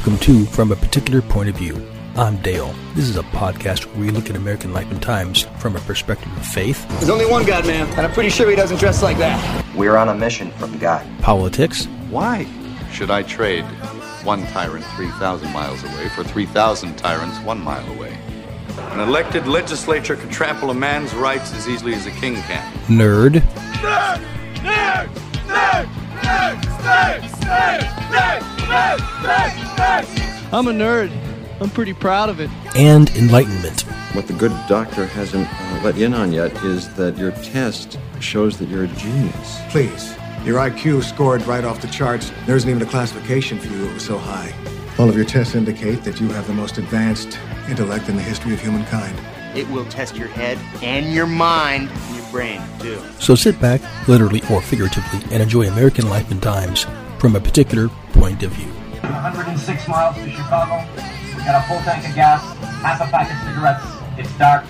Welcome 0.00 0.18
to 0.20 0.46
From 0.46 0.72
a 0.72 0.76
Particular 0.76 1.20
Point 1.20 1.50
of 1.50 1.56
View. 1.56 1.86
I'm 2.16 2.38
Dale. 2.38 2.74
This 2.94 3.06
is 3.06 3.18
a 3.18 3.22
podcast 3.22 3.84
where 3.84 4.00
we 4.00 4.08
look 4.10 4.30
at 4.30 4.34
American 4.36 4.72
life 4.72 4.90
and 4.90 5.02
times 5.02 5.42
from 5.58 5.76
a 5.76 5.78
perspective 5.80 6.34
of 6.38 6.46
faith, 6.46 6.88
There's 6.88 7.10
only 7.10 7.26
one 7.26 7.44
God, 7.44 7.66
man, 7.66 7.86
and 7.86 8.00
I'm 8.00 8.12
pretty 8.12 8.30
sure 8.30 8.48
he 8.48 8.56
doesn't 8.56 8.78
dress 8.78 9.02
like 9.02 9.18
that. 9.18 9.62
We're 9.76 9.98
on 9.98 10.08
a 10.08 10.14
mission 10.14 10.52
from 10.52 10.78
God. 10.78 11.06
politics, 11.20 11.84
Why 12.08 12.46
should 12.90 13.10
I 13.10 13.24
trade 13.24 13.64
one 14.24 14.46
tyrant 14.46 14.86
3,000 14.96 15.52
miles 15.52 15.84
away 15.84 16.08
for 16.08 16.24
3,000 16.24 16.96
tyrants 16.96 17.38
one 17.40 17.60
mile 17.60 17.86
away? 17.92 18.16
An 18.92 19.00
elected 19.00 19.46
legislature 19.46 20.16
can 20.16 20.30
trample 20.30 20.70
a 20.70 20.74
man's 20.74 21.12
rights 21.12 21.52
as 21.52 21.68
easily 21.68 21.92
as 21.92 22.06
a 22.06 22.10
king 22.12 22.36
can. 22.36 22.72
nerd, 22.86 23.42
I'm 29.90 30.68
a 30.68 30.72
nerd. 30.72 31.10
I'm 31.60 31.68
pretty 31.68 31.92
proud 31.94 32.28
of 32.28 32.38
it. 32.40 32.48
and 32.76 33.10
enlightenment. 33.10 33.82
What 34.14 34.28
the 34.28 34.32
good 34.34 34.52
doctor 34.68 35.04
hasn't 35.04 35.48
uh, 35.50 35.80
let 35.82 35.96
you 35.96 36.06
in 36.06 36.14
on 36.14 36.32
yet 36.32 36.52
is 36.64 36.92
that 36.94 37.18
your 37.18 37.32
test 37.32 37.98
shows 38.20 38.56
that 38.58 38.68
you're 38.68 38.84
a 38.84 38.88
genius. 38.88 39.58
Please. 39.70 40.14
Your 40.44 40.58
IQ 40.58 41.02
scored 41.02 41.42
right 41.42 41.64
off 41.64 41.80
the 41.82 41.88
charts. 41.88 42.30
There 42.46 42.56
isn't 42.56 42.70
even 42.70 42.82
a 42.82 42.86
classification 42.90 43.58
for 43.58 43.66
you. 43.66 43.88
It 43.88 43.94
was 43.94 44.04
so 44.04 44.16
high. 44.16 44.54
All 44.98 45.08
of 45.08 45.16
your 45.16 45.24
tests 45.24 45.54
indicate 45.56 46.02
that 46.04 46.20
you 46.20 46.28
have 46.28 46.46
the 46.46 46.54
most 46.54 46.78
advanced 46.78 47.38
intellect 47.68 48.08
in 48.08 48.16
the 48.16 48.22
history 48.22 48.54
of 48.54 48.60
humankind. 48.60 49.18
It 49.56 49.68
will 49.70 49.84
test 49.86 50.16
your 50.16 50.28
head 50.28 50.56
and 50.82 51.12
your 51.12 51.26
mind 51.26 51.90
and 51.90 52.16
your 52.16 52.30
brain, 52.30 52.62
too. 52.78 53.00
So 53.18 53.34
sit 53.34 53.60
back, 53.60 53.80
literally 54.08 54.40
or 54.50 54.62
figuratively, 54.62 55.20
and 55.32 55.42
enjoy 55.42 55.66
American 55.66 56.08
life 56.08 56.30
and 56.30 56.40
times 56.40 56.86
from 57.18 57.34
a 57.34 57.40
particular 57.40 57.88
point 58.12 58.42
of 58.44 58.52
view. 58.52 58.79
106 59.12 59.88
miles 59.88 60.16
to 60.16 60.30
Chicago. 60.30 60.86
We 61.36 61.44
got 61.44 61.64
a 61.64 61.68
full 61.68 61.80
tank 61.80 62.08
of 62.08 62.14
gas, 62.14 62.42
half 62.82 63.00
a 63.00 63.10
pack 63.10 63.30
of 63.30 63.38
cigarettes. 63.46 63.84
It's 64.18 64.36
dark, 64.38 64.64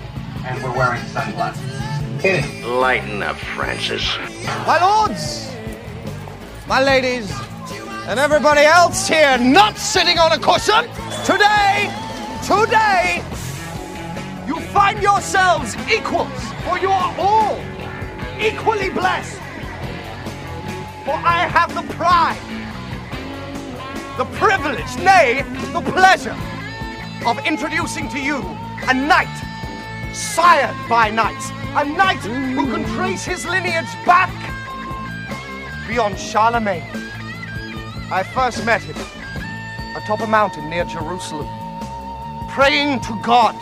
and 0.45 0.61
we're 0.63 0.75
wearing 0.75 1.01
sunglasses. 1.07 1.71
Hit 2.21 2.45
it. 2.45 2.65
Lighten 2.65 3.23
up, 3.23 3.35
Francis. 3.37 4.17
My 4.67 4.79
lords, 4.79 5.51
my 6.67 6.81
ladies, 6.81 7.31
and 8.07 8.19
everybody 8.19 8.61
else 8.61 9.07
here 9.07 9.37
not 9.37 9.77
sitting 9.77 10.17
on 10.17 10.31
a 10.31 10.37
cushion, 10.37 10.83
today, 11.25 11.89
today, 12.43 13.23
you 14.47 14.59
find 14.71 15.01
yourselves 15.01 15.75
equals, 15.89 16.41
for 16.63 16.77
you 16.79 16.89
are 16.89 17.15
all 17.17 17.59
equally 18.39 18.89
blessed. 18.89 19.37
For 21.05 21.15
I 21.15 21.47
have 21.49 21.73
the 21.73 21.93
pride, 21.93 22.39
the 24.21 24.37
privilege, 24.37 24.95
nay, 24.97 25.41
the 25.73 25.81
pleasure 25.93 26.37
of 27.25 27.39
introducing 27.43 28.07
to 28.07 28.19
you 28.19 28.37
a 28.87 28.93
knight 28.93 29.35
sired 30.13 30.75
by 30.87 31.09
knights, 31.09 31.49
a 31.75 31.83
knight 31.83 32.19
who 32.19 32.71
can 32.71 32.85
trace 32.93 33.25
his 33.25 33.47
lineage 33.47 33.91
back 34.05 34.29
beyond 35.87 36.19
Charlemagne. 36.19 36.83
I 38.11 38.21
first 38.21 38.63
met 38.63 38.83
him 38.83 38.95
atop 39.95 40.19
a 40.19 40.27
mountain 40.27 40.69
near 40.69 40.85
Jerusalem, 40.85 41.49
praying 42.51 42.99
to 42.99 43.19
God, 43.23 43.55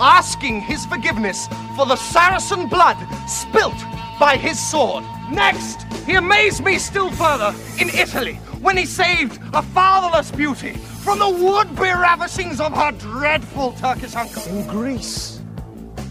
asking 0.00 0.60
his 0.60 0.86
forgiveness 0.86 1.46
for 1.76 1.86
the 1.86 1.94
Saracen 1.94 2.66
blood 2.66 2.98
spilt 3.28 3.78
by 4.18 4.36
his 4.36 4.58
sword. 4.58 5.04
Next, 5.30 5.84
he 6.04 6.14
amazed 6.14 6.64
me 6.64 6.80
still 6.80 7.12
further 7.12 7.54
in 7.78 7.90
Italy 7.90 8.40
when 8.64 8.78
he 8.78 8.86
saved 8.86 9.38
a 9.52 9.60
fatherless 9.60 10.30
beauty 10.30 10.72
from 11.04 11.18
the 11.18 11.28
would-be 11.28 11.82
ravishings 11.82 12.60
of 12.60 12.72
her 12.72 12.92
dreadful 12.92 13.72
Turkish 13.72 14.14
uncle. 14.16 14.42
In 14.46 14.66
Greece, 14.66 15.42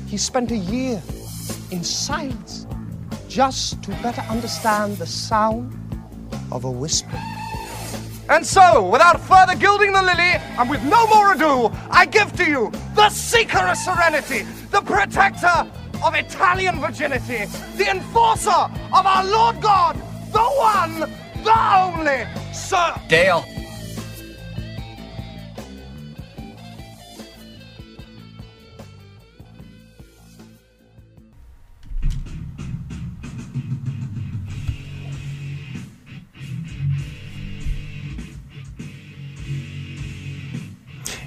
he 0.06 0.18
spent 0.18 0.52
a 0.52 0.56
year 0.56 1.02
in 1.72 1.84
silence 1.84 2.68
just 3.28 3.82
to 3.82 3.90
better 4.04 4.22
understand 4.30 4.98
the 4.98 5.08
sound 5.08 5.74
of 6.52 6.64
a 6.66 6.70
whisper. 6.70 7.20
And 8.30 8.46
so, 8.46 8.88
without 8.88 9.20
further 9.20 9.56
gilding 9.56 9.92
the 9.92 10.04
lily, 10.04 10.36
and 10.60 10.70
with 10.70 10.84
no 10.84 11.08
more 11.08 11.34
ado, 11.34 11.72
I 11.90 12.06
give 12.06 12.34
to 12.34 12.46
you 12.48 12.72
the 12.94 13.10
seeker 13.10 13.58
of 13.58 13.78
serenity, 13.78 14.44
the 14.70 14.82
protector 14.82 15.68
of 16.04 16.14
Italian 16.14 16.80
virginity, 16.80 17.46
the 17.78 17.90
enforcer 17.90 18.52
of 18.52 19.06
our 19.08 19.26
Lord 19.26 19.60
God, 19.60 19.96
the 20.32 20.40
one, 20.40 21.12
the 21.44 21.76
only, 21.76 22.26
Sir 22.54 22.96
Dale. 23.08 23.46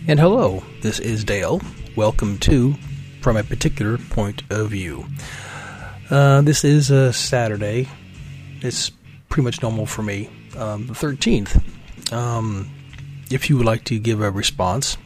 And 0.09 0.21
hello, 0.21 0.63
this 0.83 1.01
is 1.01 1.25
Dale. 1.25 1.61
Welcome 1.97 2.39
to 2.39 2.75
From 3.21 3.37
a 3.37 3.43
Particular 3.43 3.99
Point 3.99 4.45
of 4.51 4.71
View. 4.71 5.05
Uh, 6.09 6.43
this 6.43 6.65
is 6.65 6.91
a 6.91 7.13
Saturday. 7.13 7.89
It's 8.61 8.93
pretty 9.37 9.45
much 9.45 9.61
normal 9.61 9.85
for 9.85 10.03
me. 10.03 10.31
Um, 10.57 10.87
the 10.87 10.95
13th. 10.95 11.63
Um, 12.11 12.71
if 13.31 13.51
you 13.51 13.59
would 13.59 13.67
like 13.67 13.85
to 13.85 13.99
give 13.99 14.23
a 14.23 14.31
response, 14.31 14.97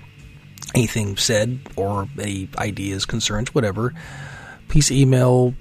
anything 0.73 1.17
said, 1.17 1.59
or 1.75 2.07
any 2.17 2.49
ideas, 2.57 3.07
concerns, 3.07 3.53
whatever, 3.53 3.93
please 4.69 4.93
email 4.93 5.53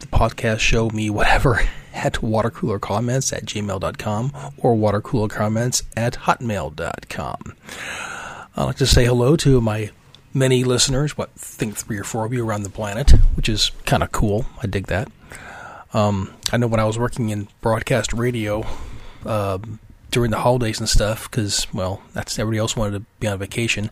the 0.00 0.06
podcast 0.08 0.58
show, 0.58 0.90
me, 0.90 1.08
whatever, 1.08 1.62
at 1.94 2.16
watercoolercomments 2.16 3.32
at 3.32 3.46
gmail.com 3.46 4.32
or 4.58 4.76
watercoolercomments 4.76 5.84
at 5.96 6.12
hotmail.com. 6.12 7.56
I'd 8.56 8.62
like 8.62 8.76
to 8.76 8.86
say 8.86 9.06
hello 9.06 9.36
to 9.36 9.62
my 9.62 9.90
many 10.34 10.64
listeners, 10.64 11.16
what, 11.16 11.32
think 11.32 11.78
three 11.78 11.96
or 11.96 12.04
four 12.04 12.26
of 12.26 12.34
you 12.34 12.46
around 12.46 12.64
the 12.64 12.68
planet, 12.68 13.12
which 13.36 13.48
is 13.48 13.70
kind 13.86 14.02
of 14.02 14.12
cool. 14.12 14.44
I 14.62 14.66
dig 14.66 14.88
that. 14.88 15.10
Um, 15.94 16.34
I 16.52 16.56
know 16.56 16.66
when 16.66 16.80
I 16.80 16.84
was 16.84 16.98
working 16.98 17.30
in 17.30 17.48
broadcast 17.60 18.12
radio 18.12 18.66
uh, 19.24 19.58
during 20.10 20.30
the 20.30 20.38
holidays 20.38 20.80
and 20.80 20.88
stuff, 20.88 21.30
because, 21.30 21.66
well, 21.72 22.02
that's 22.12 22.38
everybody 22.38 22.58
else 22.58 22.76
wanted 22.76 22.98
to 22.98 23.06
be 23.20 23.26
on 23.26 23.38
vacation, 23.38 23.90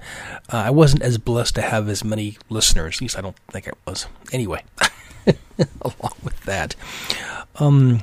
uh, 0.53 0.59
I 0.59 0.71
wasn't 0.71 1.03
as 1.03 1.19
blessed 1.19 1.55
to 1.57 1.63
have 1.63 1.89
as 1.89 2.05
many 2.05 2.39
listeners. 2.49 2.97
At 2.97 3.01
least 3.03 3.19
I 3.19 3.21
don't 3.23 3.37
think 3.49 3.69
I 3.69 3.73
was. 3.87 4.07
Anyway, 4.33 4.63
along 5.59 6.15
with 6.23 6.41
that. 6.45 6.75
Um, 7.57 8.03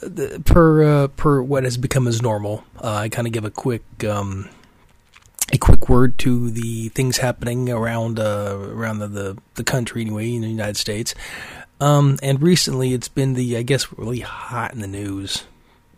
the, 0.00 0.42
per 0.44 0.82
uh, 0.82 1.08
per 1.08 1.42
what 1.42 1.64
has 1.64 1.76
become 1.76 2.08
as 2.08 2.22
normal, 2.22 2.64
uh, 2.82 2.94
I 2.94 3.08
kind 3.08 3.26
of 3.26 3.32
give 3.32 3.44
a 3.44 3.50
quick 3.50 3.82
um, 4.04 4.48
a 5.52 5.58
quick 5.58 5.88
word 5.88 6.18
to 6.18 6.50
the 6.50 6.88
things 6.90 7.18
happening 7.18 7.68
around 7.70 8.18
uh, 8.18 8.56
around 8.58 8.98
the, 9.00 9.08
the, 9.08 9.38
the 9.54 9.64
country 9.64 10.00
anyway 10.00 10.34
in 10.34 10.42
the 10.42 10.48
United 10.48 10.76
States. 10.76 11.14
Um, 11.80 12.18
and 12.22 12.42
recently, 12.42 12.92
it's 12.92 13.08
been 13.08 13.34
the 13.34 13.56
I 13.56 13.62
guess 13.62 13.92
really 13.92 14.20
hot 14.20 14.72
in 14.72 14.80
the 14.80 14.86
news. 14.86 15.44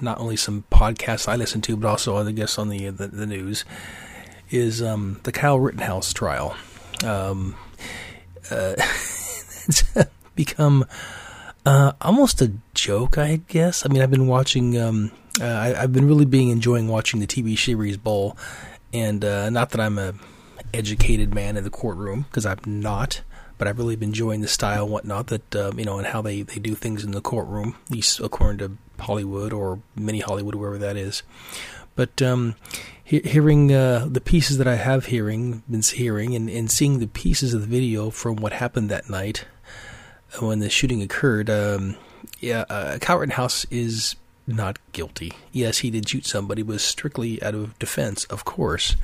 Not 0.01 0.19
only 0.19 0.37
some 0.37 0.65
podcasts 0.71 1.29
I 1.29 1.37
listen 1.37 1.61
to, 1.63 1.77
but 1.77 1.89
also 1.89 2.17
I 2.17 2.33
guess 2.33 2.59
on 2.59 2.69
the 2.69 2.91
the, 2.91 3.09
the 3.09 3.27
news 3.27 3.65
is 4.51 4.83
um, 4.83 5.21
the 5.25 5.33
Kyle 5.33 5.59
Rittenhouse 5.59 6.13
trial. 6.13 6.57
Um, 7.05 7.57
uh, 8.51 8.75
it's 8.79 9.85
become 10.35 10.85
uh, 11.65 11.93
almost 12.01 12.43
a 12.43 12.53
joke, 12.75 13.19
I 13.19 13.37
guess. 13.49 13.85
I 13.85 13.89
mean, 13.89 14.03
I've 14.03 14.11
been 14.11 14.27
watching. 14.27 14.79
Um, 14.79 15.13
uh, 15.41 15.45
I, 15.45 15.83
I've 15.83 15.93
been 15.93 16.07
really 16.07 16.27
being 16.27 16.51
enjoying 16.51 16.89
watching 16.89 17.21
the 17.21 17.27
TV 17.27 17.59
series 17.59 17.97
Bull, 17.97 18.37
and 18.93 19.25
uh, 19.25 19.51
not 19.51 19.71
that 19.71 19.81
I'm 19.81 19.99
a 19.99 20.15
educated 20.75 21.35
man 21.35 21.57
in 21.57 21.65
the 21.65 21.71
courtroom 21.71 22.23
because 22.23 22.47
I'm 22.47 22.59
not, 22.67 23.23
but 23.63 23.69
I've 23.69 23.79
really 23.79 23.95
been 23.95 24.09
enjoying 24.09 24.41
the 24.41 24.49
style 24.49 24.83
and 24.83 24.93
whatnot 24.93 25.29
that 25.29 25.55
uh, 25.55 25.71
you 25.77 25.85
know 25.85 25.97
and 25.97 26.09
how 26.09 26.21
they, 26.21 26.43
they 26.43 26.59
do 26.59 26.75
things 26.75 27.05
in 27.05 27.13
the 27.13 27.21
courtroom, 27.21 27.77
at 27.87 27.93
least 27.93 28.19
according 28.19 28.59
to 28.59 28.77
Hollywood 28.99 29.53
or 29.53 29.79
mini 29.95 30.19
Hollywood, 30.19 30.57
wherever 30.57 30.79
that 30.79 30.97
is. 30.97 31.23
But 31.95 32.21
um, 32.21 32.57
he- 33.05 33.21
hearing 33.21 33.73
uh, 33.73 34.09
the 34.11 34.21
pieces 34.21 34.59
that 34.59 34.67
I 34.67 34.75
have 34.75 35.07
hearing, 35.07 35.63
been 35.71 35.83
hearing, 35.83 36.35
and, 36.35 36.51
and 36.51 36.73
seeing 36.73 36.99
the 36.99 37.07
pieces 37.07 37.55
of 37.55 37.61
the 37.61 37.69
video 37.69 38.11
from 38.11 38.35
what 38.35 38.53
happened 38.53 38.89
that 38.91 39.09
night 39.09 39.45
uh, 40.35 40.45
when 40.45 40.59
the 40.59 40.69
shooting 40.69 41.01
occurred, 41.01 41.49
um, 41.49 41.95
yeah, 42.41 42.65
uh, 42.69 42.99
Kyle 42.99 43.23
is 43.71 44.17
not 44.45 44.81
guilty. 44.91 45.31
Yes, 45.53 45.79
he 45.79 45.91
did 45.91 46.09
shoot 46.09 46.27
somebody, 46.27 46.63
but 46.63 46.81
strictly 46.81 47.41
out 47.41 47.55
of 47.55 47.79
defense, 47.79 48.25
of 48.25 48.45
course. 48.45 48.97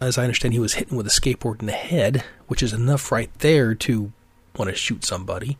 As 0.00 0.18
I 0.18 0.22
understand, 0.22 0.54
he 0.54 0.60
was 0.60 0.74
hitting 0.74 0.96
with 0.96 1.06
a 1.06 1.10
skateboard 1.10 1.60
in 1.60 1.66
the 1.66 1.72
head, 1.72 2.24
which 2.48 2.62
is 2.62 2.72
enough 2.72 3.12
right 3.12 3.32
there 3.38 3.74
to 3.76 4.12
want 4.56 4.70
to 4.70 4.76
shoot 4.76 5.04
somebody. 5.04 5.56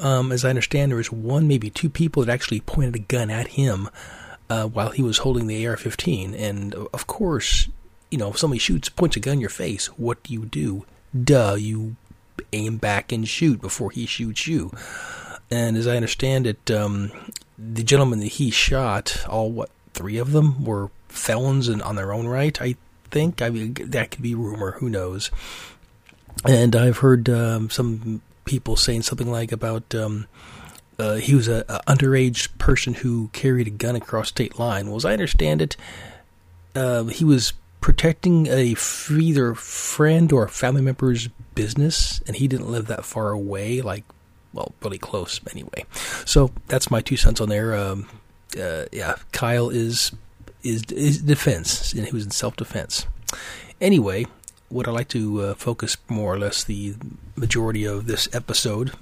Um, 0.00 0.32
as 0.32 0.44
I 0.44 0.50
understand, 0.50 0.90
there 0.90 0.96
was 0.96 1.12
one, 1.12 1.46
maybe 1.46 1.70
two 1.70 1.90
people 1.90 2.24
that 2.24 2.32
actually 2.32 2.60
pointed 2.60 2.96
a 2.96 3.00
gun 3.00 3.30
at 3.30 3.48
him. 3.48 3.88
Uh, 3.88 4.24
uh, 4.50 4.66
while 4.66 4.90
he 4.90 5.02
was 5.02 5.18
holding 5.18 5.46
the 5.46 5.66
AR-15. 5.66 6.38
And 6.38 6.74
of 6.74 7.06
course, 7.06 7.68
you 8.10 8.18
know, 8.18 8.30
if 8.30 8.38
somebody 8.38 8.58
shoots, 8.58 8.88
points 8.88 9.16
a 9.16 9.20
gun 9.20 9.34
in 9.34 9.40
your 9.40 9.50
face, 9.50 9.86
what 9.98 10.22
do 10.22 10.32
you 10.32 10.44
do? 10.44 10.84
Duh, 11.18 11.54
you 11.54 11.96
aim 12.52 12.76
back 12.76 13.12
and 13.12 13.28
shoot 13.28 13.60
before 13.60 13.90
he 13.90 14.06
shoots 14.06 14.46
you. 14.46 14.72
And 15.50 15.76
as 15.76 15.86
I 15.86 15.96
understand 15.96 16.46
it, 16.46 16.70
um, 16.70 17.10
the 17.58 17.82
gentleman 17.82 18.20
that 18.20 18.32
he 18.32 18.50
shot, 18.50 19.24
all 19.28 19.50
what 19.50 19.70
three 19.92 20.18
of 20.18 20.32
them 20.32 20.64
were 20.64 20.90
felons 21.08 21.68
and 21.68 21.80
on 21.82 21.96
their 21.96 22.12
own 22.12 22.26
right. 22.26 22.60
I 22.60 22.76
think. 23.14 23.40
I 23.40 23.48
mean, 23.48 23.74
that 23.74 24.10
could 24.10 24.22
be 24.22 24.34
rumor. 24.34 24.72
Who 24.72 24.90
knows? 24.90 25.30
And 26.44 26.74
I've 26.74 26.98
heard 26.98 27.30
um, 27.30 27.70
some 27.70 28.20
people 28.44 28.76
saying 28.76 29.02
something 29.02 29.30
like 29.30 29.52
about 29.52 29.94
um, 29.94 30.26
uh, 30.98 31.14
he 31.14 31.34
was 31.34 31.48
a, 31.48 31.64
a, 31.68 31.80
underage 31.86 32.56
person 32.58 32.92
who 32.92 33.28
carried 33.32 33.66
a 33.66 33.70
gun 33.70 33.96
across 33.96 34.28
state 34.28 34.58
line. 34.58 34.88
Well, 34.88 34.96
as 34.96 35.04
I 35.04 35.12
understand 35.12 35.62
it, 35.62 35.76
uh, 36.74 37.04
he 37.04 37.24
was 37.24 37.52
protecting 37.80 38.48
a 38.48 38.72
f- 38.72 39.10
either 39.10 39.54
friend 39.54 40.32
or 40.32 40.48
family 40.48 40.82
member's 40.82 41.28
business, 41.54 42.20
and 42.26 42.36
he 42.36 42.48
didn't 42.48 42.70
live 42.70 42.88
that 42.88 43.04
far 43.04 43.30
away, 43.30 43.80
like 43.80 44.04
well, 44.52 44.72
really 44.82 44.98
close 44.98 45.40
anyway. 45.52 45.84
So 46.24 46.50
that's 46.66 46.90
my 46.90 47.00
two 47.00 47.16
cents 47.16 47.40
on 47.40 47.48
there. 47.48 47.74
Um, 47.74 48.08
uh, 48.60 48.84
yeah, 48.92 49.16
Kyle 49.32 49.70
is 49.70 50.12
is 50.64 50.82
is 50.90 51.22
defense, 51.22 51.92
and 51.92 52.06
he 52.06 52.12
was 52.12 52.24
in 52.24 52.30
self 52.30 52.56
defense. 52.56 53.06
Anyway, 53.80 54.26
what 54.68 54.88
I 54.88 54.90
like 54.90 55.08
to 55.08 55.42
uh, 55.42 55.54
focus 55.54 55.96
more 56.08 56.34
or 56.34 56.38
less 56.38 56.64
the 56.64 56.94
majority 57.36 57.84
of 57.84 58.06
this 58.06 58.28
episode 58.32 58.92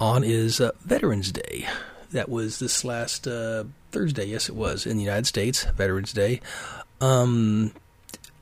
on 0.00 0.24
is 0.24 0.60
uh, 0.60 0.70
Veterans 0.84 1.32
Day. 1.32 1.66
That 2.12 2.28
was 2.28 2.58
this 2.58 2.84
last 2.84 3.26
uh, 3.26 3.64
Thursday. 3.90 4.26
Yes, 4.26 4.48
it 4.48 4.54
was 4.54 4.86
in 4.86 4.96
the 4.96 5.02
United 5.02 5.26
States, 5.26 5.64
Veterans 5.64 6.12
Day. 6.12 6.40
Um, 7.00 7.72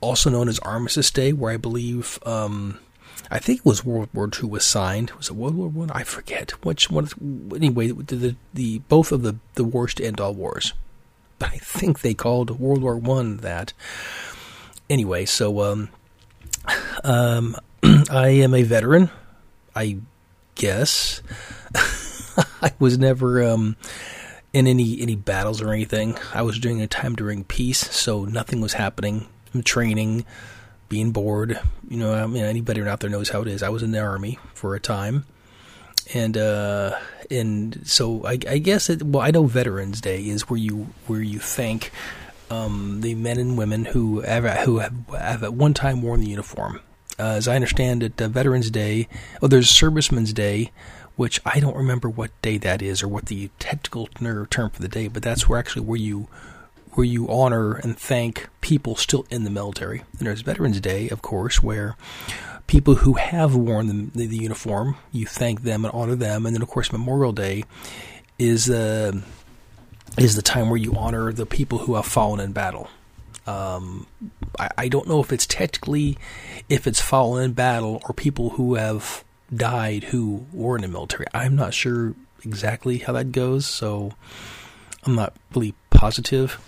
also 0.01 0.31
known 0.31 0.49
as 0.49 0.59
Armistice 0.61 1.11
Day, 1.11 1.33
where 1.33 1.53
I 1.53 1.57
believe 1.57 2.19
um, 2.27 2.79
I 3.31 3.39
think 3.39 3.61
it 3.61 3.65
was 3.65 3.85
World 3.85 4.09
War 4.13 4.29
II 4.29 4.49
was 4.49 4.65
signed. 4.65 5.13
Was 5.13 5.29
it 5.29 5.35
World 5.35 5.55
War 5.55 5.69
One? 5.69 5.91
I? 5.91 6.01
I 6.01 6.05
forget 6.05 6.51
which 6.65 6.91
one. 6.91 7.09
Anyway, 7.55 7.89
the, 7.89 8.17
the, 8.17 8.37
the 8.53 8.79
both 8.81 9.13
of 9.13 9.23
the 9.23 9.37
the 9.55 9.65
wars 9.65 9.95
to 9.95 10.05
end 10.05 10.21
all 10.21 10.35
wars. 10.35 10.73
I 11.43 11.59
think 11.59 12.01
they 12.01 12.15
called 12.15 12.59
World 12.59 12.83
War 12.83 12.97
One 12.97 13.39
that. 13.39 13.73
Anyway, 14.89 15.25
so 15.25 15.61
um, 15.63 15.89
um, 17.05 17.57
I 18.11 18.29
am 18.29 18.55
a 18.55 18.63
veteran. 18.63 19.11
I 19.75 19.99
guess 20.55 21.23
I 22.63 22.73
was 22.79 22.99
never 22.99 23.43
um 23.43 23.77
in 24.53 24.67
any 24.67 25.01
any 25.01 25.17
battles 25.17 25.63
or 25.63 25.73
anything. 25.73 26.19
I 26.35 26.43
was 26.43 26.59
during 26.59 26.81
a 26.81 26.87
time 26.87 27.15
during 27.15 27.45
peace, 27.45 27.79
so 27.79 28.25
nothing 28.25 28.61
was 28.61 28.75
happening. 28.75 29.27
I'm 29.55 29.63
training 29.63 30.25
being 30.89 31.13
bored. 31.13 31.61
You 31.89 31.99
know, 31.99 32.13
I 32.13 32.27
mean, 32.27 32.45
anybody 32.45 32.83
out 32.83 33.01
there 33.01 33.11
knows 33.11 33.31
how 33.31 33.43
it 33.43 33.49
is. 33.49 33.63
I 33.63 33.69
was 33.69 33.83
in 33.83 33.93
the 33.93 34.01
army 34.01 34.39
for 34.55 34.75
a 34.75 34.81
time, 34.81 35.25
and 36.15 36.37
uh, 36.37 36.99
and 37.31 37.83
so 37.85 38.25
I, 38.25 38.39
I 38.49 38.59
guess 38.59 38.91
it, 38.91 39.03
well, 39.03 39.23
I 39.23 39.31
know 39.31 39.45
Veterans 39.45 40.01
Day 40.01 40.23
is 40.23 40.49
where 40.49 40.59
you 40.59 40.89
where 41.07 41.23
you 41.23 41.39
thank 41.39 41.93
um, 42.51 43.01
the 43.01 43.15
men 43.15 43.39
and 43.39 43.57
women 43.57 43.87
who 43.87 44.21
have 44.21 44.45
who 44.61 44.79
have, 44.79 44.95
have 45.09 45.43
at 45.43 45.55
one 45.55 45.75
time 45.75 46.03
worn 46.03 46.21
the 46.21 46.31
uniform. 46.31 46.81
Uh, 47.19 47.35
as 47.35 47.47
I 47.47 47.55
understand 47.55 48.03
it, 48.03 48.21
uh, 48.21 48.29
Veterans 48.29 48.71
Day. 48.71 49.09
Oh, 49.43 49.47
there's 49.47 49.69
Servicemen's 49.69 50.33
Day, 50.33 50.73
which 51.17 51.41
I 51.45 51.61
don't 51.61 51.77
remember 51.77 52.09
what 52.09 52.31
day 52.41 52.57
that 52.59 52.81
is 52.81 53.03
or 53.03 53.09
what 53.09 53.27
the 53.27 53.51
technical 53.59 54.07
term 54.07 54.71
for 54.71 54.81
the 54.81 54.89
day, 54.89 55.07
but 55.09 55.23
that's 55.23 55.49
where 55.49 55.59
actually 55.59 55.83
where 55.83 55.99
you 55.99 56.29
where 56.95 57.07
you 57.07 57.29
honor 57.29 57.75
and 57.75 57.97
thank 57.97 58.49
people 58.61 58.97
still 58.97 59.27
in 59.31 59.45
the 59.45 59.51
military. 59.51 60.03
And 60.19 60.27
there's 60.27 60.41
Veterans 60.41 60.81
Day, 60.81 61.09
of 61.09 61.23
course, 61.23 61.63
where 61.63 61.97
people 62.71 62.95
who 62.95 63.15
have 63.15 63.57
worn 63.57 64.11
the, 64.15 64.29
the, 64.29 64.37
uniform, 64.37 64.95
you 65.11 65.27
thank 65.27 65.63
them 65.63 65.85
and 65.85 65.93
honor 65.93 66.15
them. 66.15 66.47
And 66.47 66.55
then, 66.55 66.63
of 66.63 66.69
course, 66.69 66.93
Memorial 66.93 67.33
Day 67.33 67.65
is 68.39 68.71
uh, 68.71 69.11
is 70.17 70.37
the 70.37 70.43
time 70.43 70.71
where 70.71 70.77
you 70.79 70.95
honor 70.95 71.33
the 71.33 71.47
people 71.47 71.79
who 71.79 71.97
have 71.97 72.07
fallen 72.07 72.39
in 72.39 72.53
battle. 72.53 72.89
Um, 73.45 74.07
I, 74.57 74.71
I 74.79 74.89
don't 74.89 75.09
know 75.09 75.21
if 75.21 75.33
it's 75.33 75.47
technically 75.47 76.17
if 76.69 76.87
it's 76.87 77.01
fallen 77.01 77.43
in 77.43 77.53
battle 77.55 78.01
or 78.09 78.15
people 78.15 78.51
who 78.51 78.77
have 78.77 79.25
died 79.53 80.05
who 80.05 80.47
were 80.53 80.77
in 80.77 80.83
the 80.83 80.89
military. 80.89 81.27
I'm 81.35 81.57
not 81.57 81.75
sure 81.75 82.15
exactly 82.45 82.99
how 82.99 83.15
that 83.15 83.33
goes, 83.33 83.67
so 83.67 84.13
I'm 85.05 85.17
not 85.17 85.35
really 85.57 85.75
positive. 85.91 86.61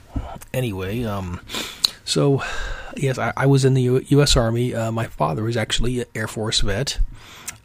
Anyway, 0.52 1.04
um, 1.04 1.40
so 2.04 2.42
yes, 2.96 3.18
I, 3.18 3.32
I, 3.36 3.46
was 3.46 3.64
in 3.64 3.74
the 3.74 3.82
U- 3.82 4.04
U.S. 4.08 4.36
Army. 4.36 4.74
Uh, 4.74 4.92
my 4.92 5.06
father 5.06 5.42
was 5.42 5.56
actually 5.56 6.00
an 6.00 6.06
Air 6.14 6.28
Force 6.28 6.60
vet. 6.60 6.98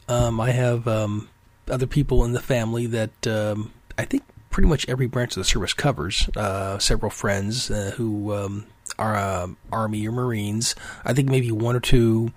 Um, 0.08 0.40
I 0.40 0.52
have 0.52 0.88
um, 0.88 1.30
other 1.70 1.88
people 1.88 2.24
in 2.24 2.34
the 2.34 2.42
family 2.42 2.86
that 2.88 3.28
um, 3.28 3.74
I 3.98 4.06
think 4.06 4.24
pretty 4.50 4.70
much 4.70 4.88
every 4.90 5.08
branch 5.08 5.32
of 5.32 5.42
the 5.42 5.44
service 5.44 5.74
covers. 5.74 6.30
Uh, 6.36 6.80
several 6.80 7.12
friends 7.12 7.70
uh, 7.70 7.94
who 7.96 8.34
um, 8.34 8.66
are 8.98 9.16
uh, 9.16 9.48
Army 9.72 10.08
or 10.08 10.12
Marines. 10.12 10.76
I 11.06 11.14
think 11.14 11.30
maybe 11.30 11.52
one 11.52 11.76
or 11.76 11.80
two 11.80 12.32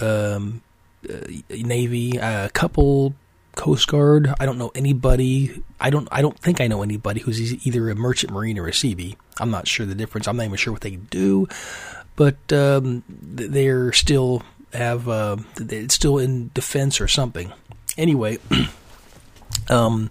um, 0.00 0.62
uh, 1.08 1.14
Navy, 1.50 2.16
a 2.16 2.50
couple 2.52 3.14
Coast 3.56 3.88
Guard. 3.88 4.32
I 4.38 4.46
don't 4.46 4.58
know 4.58 4.70
anybody. 4.74 5.62
I 5.80 5.90
don't. 5.90 6.08
I 6.12 6.22
don't 6.22 6.38
think 6.38 6.60
I 6.60 6.68
know 6.68 6.82
anybody 6.82 7.20
who's 7.20 7.66
either 7.66 7.90
a 7.90 7.94
merchant 7.94 8.32
marine 8.32 8.58
or 8.58 8.68
a 8.68 8.70
Seabee. 8.70 9.16
I'm 9.40 9.50
not 9.50 9.66
sure 9.66 9.84
the 9.84 9.94
difference. 9.94 10.28
I'm 10.28 10.36
not 10.36 10.44
even 10.44 10.56
sure 10.56 10.72
what 10.72 10.82
they 10.82 10.96
do, 10.96 11.48
but 12.16 12.52
um, 12.52 13.04
they're 13.08 13.92
still 13.92 14.42
have. 14.72 15.08
Uh, 15.08 15.36
it's 15.58 15.94
still 15.94 16.18
in 16.18 16.50
defense 16.54 17.00
or 17.00 17.08
something. 17.08 17.52
Anyway, 17.96 18.38
um, 19.68 20.10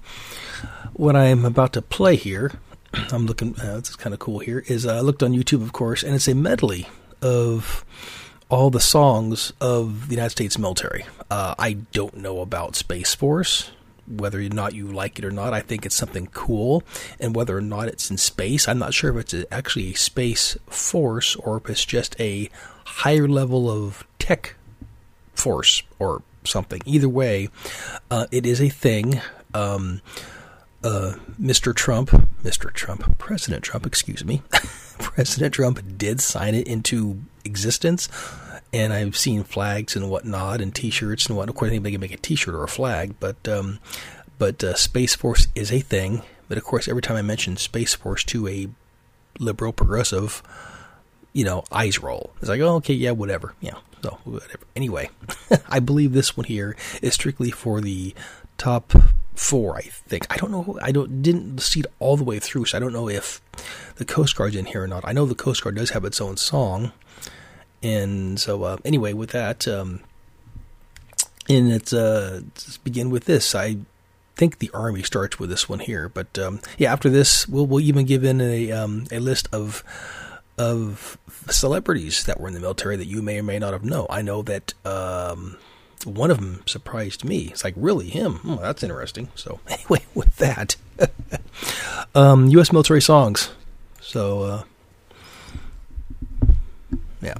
what 0.93 1.15
I'm 1.15 1.45
about 1.45 1.73
to 1.73 1.81
play 1.81 2.15
here, 2.15 2.53
I'm 3.11 3.25
looking. 3.25 3.59
Uh, 3.59 3.79
this 3.79 3.89
is 3.89 3.95
kind 3.95 4.13
of 4.13 4.19
cool. 4.19 4.39
Here 4.39 4.63
is 4.67 4.85
uh, 4.85 4.97
I 4.97 5.01
looked 5.01 5.23
on 5.23 5.33
YouTube, 5.33 5.61
of 5.61 5.73
course, 5.73 6.03
and 6.03 6.15
it's 6.15 6.27
a 6.27 6.35
medley 6.35 6.87
of 7.21 7.83
all 8.49 8.69
the 8.69 8.79
songs 8.79 9.51
of 9.59 10.07
the 10.07 10.15
United 10.15 10.29
States 10.29 10.57
military. 10.57 11.05
Uh, 11.29 11.55
I 11.57 11.73
don't 11.73 12.17
know 12.17 12.41
about 12.41 12.75
Space 12.75 13.15
Force, 13.15 13.71
whether 14.07 14.39
or 14.39 14.49
not 14.49 14.73
you 14.73 14.87
like 14.87 15.19
it 15.19 15.25
or 15.25 15.31
not. 15.31 15.53
I 15.53 15.61
think 15.61 15.85
it's 15.85 15.95
something 15.95 16.27
cool, 16.27 16.83
and 17.19 17.35
whether 17.35 17.57
or 17.57 17.61
not 17.61 17.87
it's 17.87 18.09
in 18.09 18.17
space, 18.17 18.67
I'm 18.67 18.79
not 18.79 18.93
sure 18.93 19.17
if 19.17 19.33
it's 19.33 19.45
actually 19.51 19.91
a 19.91 19.97
space 19.97 20.57
force 20.67 21.35
or 21.37 21.57
if 21.57 21.69
it's 21.69 21.85
just 21.85 22.19
a 22.19 22.49
higher 22.85 23.27
level 23.27 23.69
of 23.69 24.05
tech 24.19 24.55
force 25.33 25.83
or 25.99 26.21
something. 26.43 26.81
Either 26.85 27.09
way, 27.09 27.49
uh, 28.11 28.27
it 28.31 28.45
is 28.45 28.61
a 28.61 28.69
thing. 28.69 29.21
Um, 29.53 30.01
uh, 30.83 31.15
Mr. 31.41 31.75
Trump, 31.75 32.11
Mr. 32.43 32.71
Trump, 32.71 33.17
President 33.17 33.63
Trump, 33.63 33.87
excuse 33.87 34.23
me, 34.23 34.43
President 34.99 35.53
Trump 35.53 35.97
did 35.97 36.21
sign 36.21 36.53
it 36.53 36.67
into 36.67 37.23
existence. 37.43 38.07
And 38.75 38.91
I've 38.91 39.15
seen 39.15 39.45
flags 39.45 39.95
and 39.95 40.09
whatnot 40.09 40.59
and 40.59 40.75
T-shirts 40.75 41.27
and 41.27 41.37
what. 41.37 41.47
Of 41.47 41.55
course, 41.55 41.69
anybody 41.69 41.93
can 41.93 42.01
make 42.01 42.11
a 42.11 42.17
T-shirt 42.17 42.53
or 42.53 42.65
a 42.65 42.67
flag, 42.67 43.15
but 43.21 43.47
um, 43.47 43.79
but 44.37 44.61
uh, 44.65 44.73
Space 44.75 45.15
Force 45.15 45.47
is 45.55 45.71
a 45.71 45.79
thing. 45.79 46.23
But 46.49 46.57
of 46.57 46.65
course, 46.65 46.89
every 46.89 47.01
time 47.01 47.15
I 47.15 47.21
mention 47.21 47.55
Space 47.55 47.93
Force 47.93 48.25
to 48.25 48.49
a 48.49 48.67
liberal 49.39 49.71
progressive, 49.71 50.43
you 51.31 51.45
know, 51.45 51.63
eyes 51.71 52.03
roll. 52.03 52.33
It's 52.41 52.49
like, 52.49 52.59
oh, 52.59 52.75
okay, 52.75 52.93
yeah, 52.93 53.11
whatever, 53.11 53.53
yeah, 53.61 53.75
so 54.03 54.19
whatever. 54.25 54.65
Anyway, 54.75 55.09
I 55.69 55.79
believe 55.79 56.11
this 56.11 56.35
one 56.35 56.45
here 56.45 56.75
is 57.01 57.13
strictly 57.13 57.51
for 57.51 57.79
the 57.79 58.13
top 58.57 58.93
four, 59.35 59.77
I 59.77 59.83
think. 59.83 60.27
I 60.29 60.35
don't 60.35 60.51
know. 60.51 60.77
I 60.81 60.91
don't 60.91 61.21
didn't 61.21 61.59
see 61.59 61.79
it 61.79 61.85
all 61.99 62.17
the 62.17 62.25
way 62.25 62.39
through, 62.39 62.65
so 62.65 62.77
I 62.77 62.81
don't 62.81 62.93
know 62.93 63.07
if 63.07 63.41
the 63.95 64.05
Coast 64.05 64.35
Guard's 64.35 64.57
in 64.57 64.65
here 64.65 64.83
or 64.83 64.87
not. 64.87 65.07
I 65.07 65.13
know 65.13 65.25
the 65.25 65.33
Coast 65.33 65.63
Guard 65.63 65.75
does 65.75 65.91
have 65.91 66.03
its 66.03 66.19
own 66.19 66.35
song, 66.35 66.91
and 67.83 68.39
so 68.39 68.63
uh, 68.63 68.77
anyway, 68.85 69.13
with 69.13 69.31
that, 69.31 69.67
um, 69.67 70.01
and 71.47 71.71
it's 71.71 71.93
uh, 71.93 72.41
let's 72.43 72.77
begin 72.77 73.09
with 73.09 73.25
this. 73.25 73.55
I 73.55 73.77
think 74.35 74.59
the 74.59 74.71
Army 74.73 75.03
starts 75.03 75.39
with 75.39 75.49
this 75.49 75.69
one 75.69 75.79
here, 75.79 76.09
but 76.09 76.37
um, 76.37 76.59
yeah, 76.77 76.91
after 76.91 77.09
this, 77.09 77.47
we'll 77.47 77.67
we'll 77.67 77.81
even 77.81 78.05
give 78.05 78.23
in 78.23 78.41
a 78.41 78.71
um, 78.71 79.05
a 79.11 79.19
list 79.19 79.47
of 79.51 79.83
of 80.57 81.17
celebrities 81.49 82.23
that 82.25 82.39
were 82.39 82.47
in 82.47 82.53
the 82.53 82.59
military 82.59 82.95
that 82.95 83.07
you 83.07 83.21
may 83.21 83.39
or 83.39 83.43
may 83.43 83.59
not 83.59 83.73
have 83.73 83.83
known. 83.83 84.07
I 84.09 84.21
know 84.21 84.41
that. 84.43 84.73
Um, 84.85 85.57
one 86.03 86.29
of 86.29 86.37
them 86.37 86.61
surprised 86.67 87.25
me. 87.25 87.47
It's 87.49 87.63
like, 87.63 87.73
really, 87.75 88.09
him? 88.09 88.39
Oh, 88.45 88.57
that's 88.57 88.83
interesting. 88.83 89.29
So, 89.33 89.59
anyway, 89.67 90.05
with 90.13 90.35
that, 90.37 90.75
um, 92.15 92.47
U.S. 92.49 92.71
military 92.71 93.01
songs. 93.01 93.51
So, 94.01 94.41
uh, 94.41 94.63
yeah. 97.21 97.37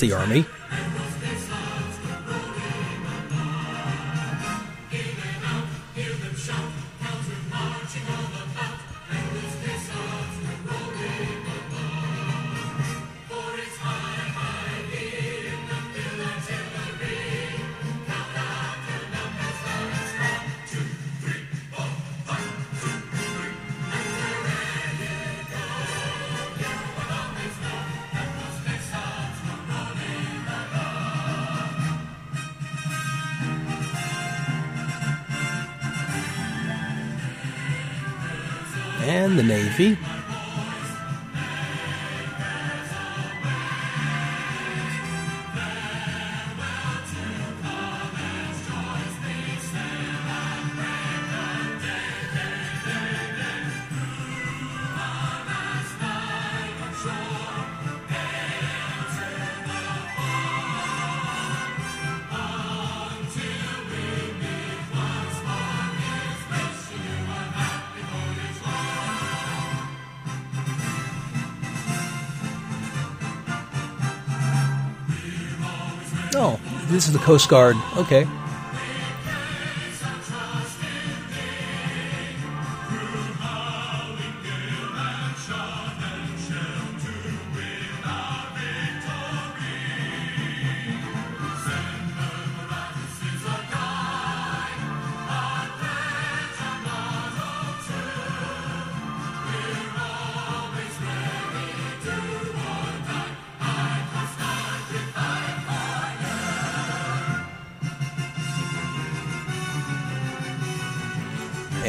The 0.00 0.12
Army. 0.12 0.46
And 39.02 39.38
the 39.38 39.42
Navy. 39.42 39.98
This 76.96 77.08
is 77.08 77.12
the 77.12 77.18
Coast 77.18 77.50
Guard. 77.50 77.76
Okay. 77.98 78.26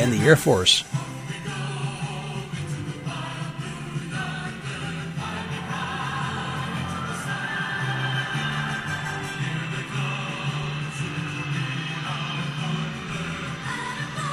And 0.07 0.21
the 0.21 0.25
Air 0.25 0.37
Force. 0.37 0.83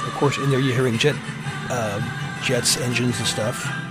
Of 0.05 0.13
course, 0.13 0.37
in 0.37 0.49
there 0.49 0.59
you're 0.59 0.73
hearing 0.73 0.97
jet, 0.97 1.15
uh, 1.69 2.41
jets, 2.41 2.77
engines, 2.77 3.17
and 3.17 3.27
stuff. 3.27 3.84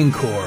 Marine 0.00 0.12
Corps. 0.12 0.39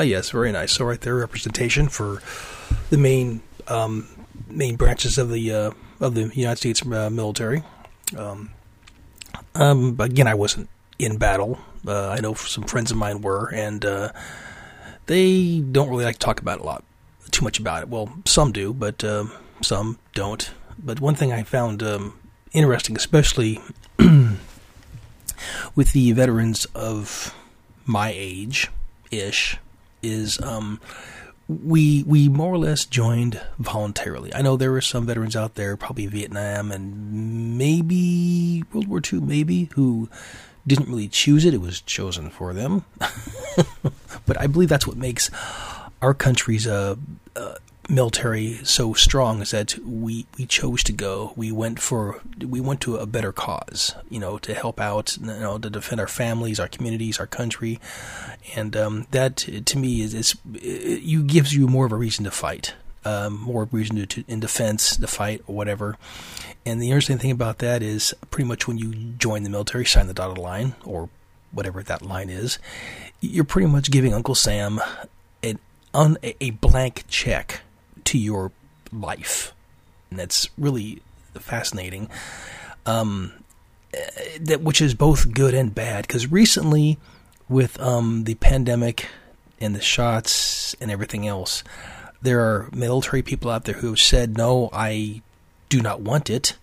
Ah, 0.00 0.02
yes, 0.02 0.30
very 0.30 0.50
nice. 0.50 0.72
So 0.72 0.86
right 0.86 0.98
there, 0.98 1.14
representation 1.14 1.90
for 1.90 2.22
the 2.88 2.96
main 2.96 3.42
um, 3.68 4.08
main 4.48 4.76
branches 4.76 5.18
of 5.18 5.28
the 5.28 5.52
uh, 5.52 5.72
of 6.00 6.14
the 6.14 6.30
United 6.34 6.56
States 6.56 6.80
uh, 6.86 7.10
military. 7.10 7.62
Um, 8.16 8.48
um, 9.54 10.00
again, 10.00 10.26
I 10.26 10.32
wasn't 10.32 10.70
in 10.98 11.18
battle. 11.18 11.58
Uh, 11.86 12.08
I 12.08 12.20
know 12.20 12.32
some 12.32 12.64
friends 12.64 12.90
of 12.90 12.96
mine 12.96 13.20
were, 13.20 13.52
and 13.52 13.84
uh, 13.84 14.12
they 15.04 15.60
don't 15.60 15.90
really 15.90 16.06
like 16.06 16.14
to 16.14 16.24
talk 16.24 16.40
about 16.40 16.60
it 16.60 16.62
a 16.62 16.64
lot, 16.64 16.82
too 17.30 17.44
much 17.44 17.58
about 17.58 17.82
it. 17.82 17.90
Well, 17.90 18.10
some 18.24 18.52
do, 18.52 18.72
but 18.72 19.04
um, 19.04 19.30
some 19.60 19.98
don't. 20.14 20.50
But 20.78 21.00
one 21.00 21.14
thing 21.14 21.30
I 21.30 21.42
found 21.42 21.82
um, 21.82 22.18
interesting, 22.52 22.96
especially 22.96 23.60
with 23.98 25.92
the 25.92 26.12
veterans 26.12 26.64
of 26.74 27.34
my 27.84 28.14
age 28.16 28.70
ish 29.10 29.58
is 30.02 30.40
um, 30.40 30.80
we 31.48 32.04
we 32.04 32.28
more 32.28 32.52
or 32.52 32.58
less 32.58 32.84
joined 32.84 33.40
voluntarily. 33.58 34.32
I 34.34 34.42
know 34.42 34.56
there 34.56 34.70
were 34.70 34.80
some 34.80 35.06
veterans 35.06 35.34
out 35.34 35.54
there, 35.56 35.76
probably 35.76 36.06
Vietnam 36.06 36.70
and 36.70 37.58
maybe 37.58 38.62
World 38.72 38.88
War 38.88 39.00
II, 39.00 39.20
maybe 39.20 39.64
who 39.74 40.08
didn't 40.66 40.88
really 40.88 41.08
choose 41.08 41.44
it; 41.44 41.54
it 41.54 41.60
was 41.60 41.80
chosen 41.80 42.30
for 42.30 42.52
them. 42.52 42.84
but 44.26 44.40
I 44.40 44.46
believe 44.46 44.68
that's 44.68 44.86
what 44.86 44.96
makes 44.96 45.30
our 46.00 46.14
country's 46.14 46.66
uh, 46.66 46.96
uh, 47.34 47.54
military 47.90 48.60
so 48.64 48.94
strong 48.94 49.42
is 49.42 49.50
that 49.50 49.76
we 49.84 50.26
we 50.38 50.46
chose 50.46 50.82
to 50.84 50.92
go. 50.92 51.32
We 51.36 51.52
went 51.52 51.80
for 51.80 52.20
we 52.38 52.60
went 52.60 52.80
to 52.82 52.96
a 52.96 53.06
better 53.06 53.32
cause, 53.32 53.94
you 54.08 54.20
know, 54.20 54.38
to 54.38 54.54
help 54.54 54.80
out, 54.80 55.16
you 55.18 55.26
know, 55.26 55.58
to 55.58 55.68
defend 55.68 56.00
our 56.00 56.06
families, 56.06 56.60
our 56.60 56.68
communities, 56.68 57.18
our 57.18 57.26
country, 57.26 57.80
and 58.54 58.76
um, 58.76 59.06
that 59.10 59.36
to 59.36 59.78
me 59.78 60.00
is, 60.00 60.14
is 60.14 60.36
it, 60.54 61.02
you 61.02 61.22
gives 61.22 61.54
you 61.54 61.66
more 61.66 61.86
of 61.86 61.92
a 61.92 61.96
reason 61.96 62.24
to 62.24 62.30
fight, 62.30 62.74
um, 63.04 63.40
more 63.40 63.68
reason 63.72 63.96
to, 63.96 64.06
to 64.06 64.24
in 64.28 64.40
defense 64.40 64.96
to 64.96 65.06
fight 65.06 65.42
or 65.46 65.54
whatever. 65.54 65.96
And 66.64 66.80
the 66.80 66.88
interesting 66.88 67.18
thing 67.18 67.30
about 67.30 67.58
that 67.58 67.82
is 67.82 68.14
pretty 68.30 68.46
much 68.46 68.68
when 68.68 68.78
you 68.78 68.94
join 69.18 69.42
the 69.42 69.50
military, 69.50 69.84
sign 69.84 70.06
the 70.06 70.14
dotted 70.14 70.38
line 70.38 70.74
or 70.84 71.08
whatever 71.52 71.82
that 71.82 72.02
line 72.02 72.30
is, 72.30 72.58
you're 73.20 73.44
pretty 73.44 73.66
much 73.66 73.90
giving 73.90 74.14
Uncle 74.14 74.34
Sam 74.34 74.80
an 75.42 75.58
a 76.22 76.50
blank 76.50 77.04
check 77.08 77.62
to 78.06 78.18
your 78.18 78.52
life. 78.92 79.54
and 80.10 80.18
that's 80.18 80.48
really 80.58 81.02
fascinating. 81.34 82.10
Um, 82.86 83.32
eh, 83.94 84.38
that 84.40 84.62
which 84.62 84.80
is 84.80 84.94
both 84.94 85.32
good 85.32 85.54
and 85.54 85.74
bad 85.74 86.06
because 86.06 86.30
recently, 86.30 86.98
with 87.48 87.80
um, 87.80 88.24
the 88.24 88.34
pandemic 88.36 89.06
and 89.60 89.74
the 89.74 89.80
shots 89.80 90.74
and 90.80 90.90
everything 90.90 91.26
else, 91.26 91.62
there 92.22 92.40
are 92.40 92.68
military 92.72 93.22
people 93.22 93.50
out 93.50 93.64
there 93.64 93.76
who 93.76 93.88
have 93.88 94.00
said, 94.00 94.36
"No, 94.36 94.70
I 94.72 95.22
do 95.68 95.80
not 95.80 96.00
want 96.00 96.30
it," 96.30 96.56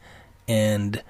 and 0.47 1.01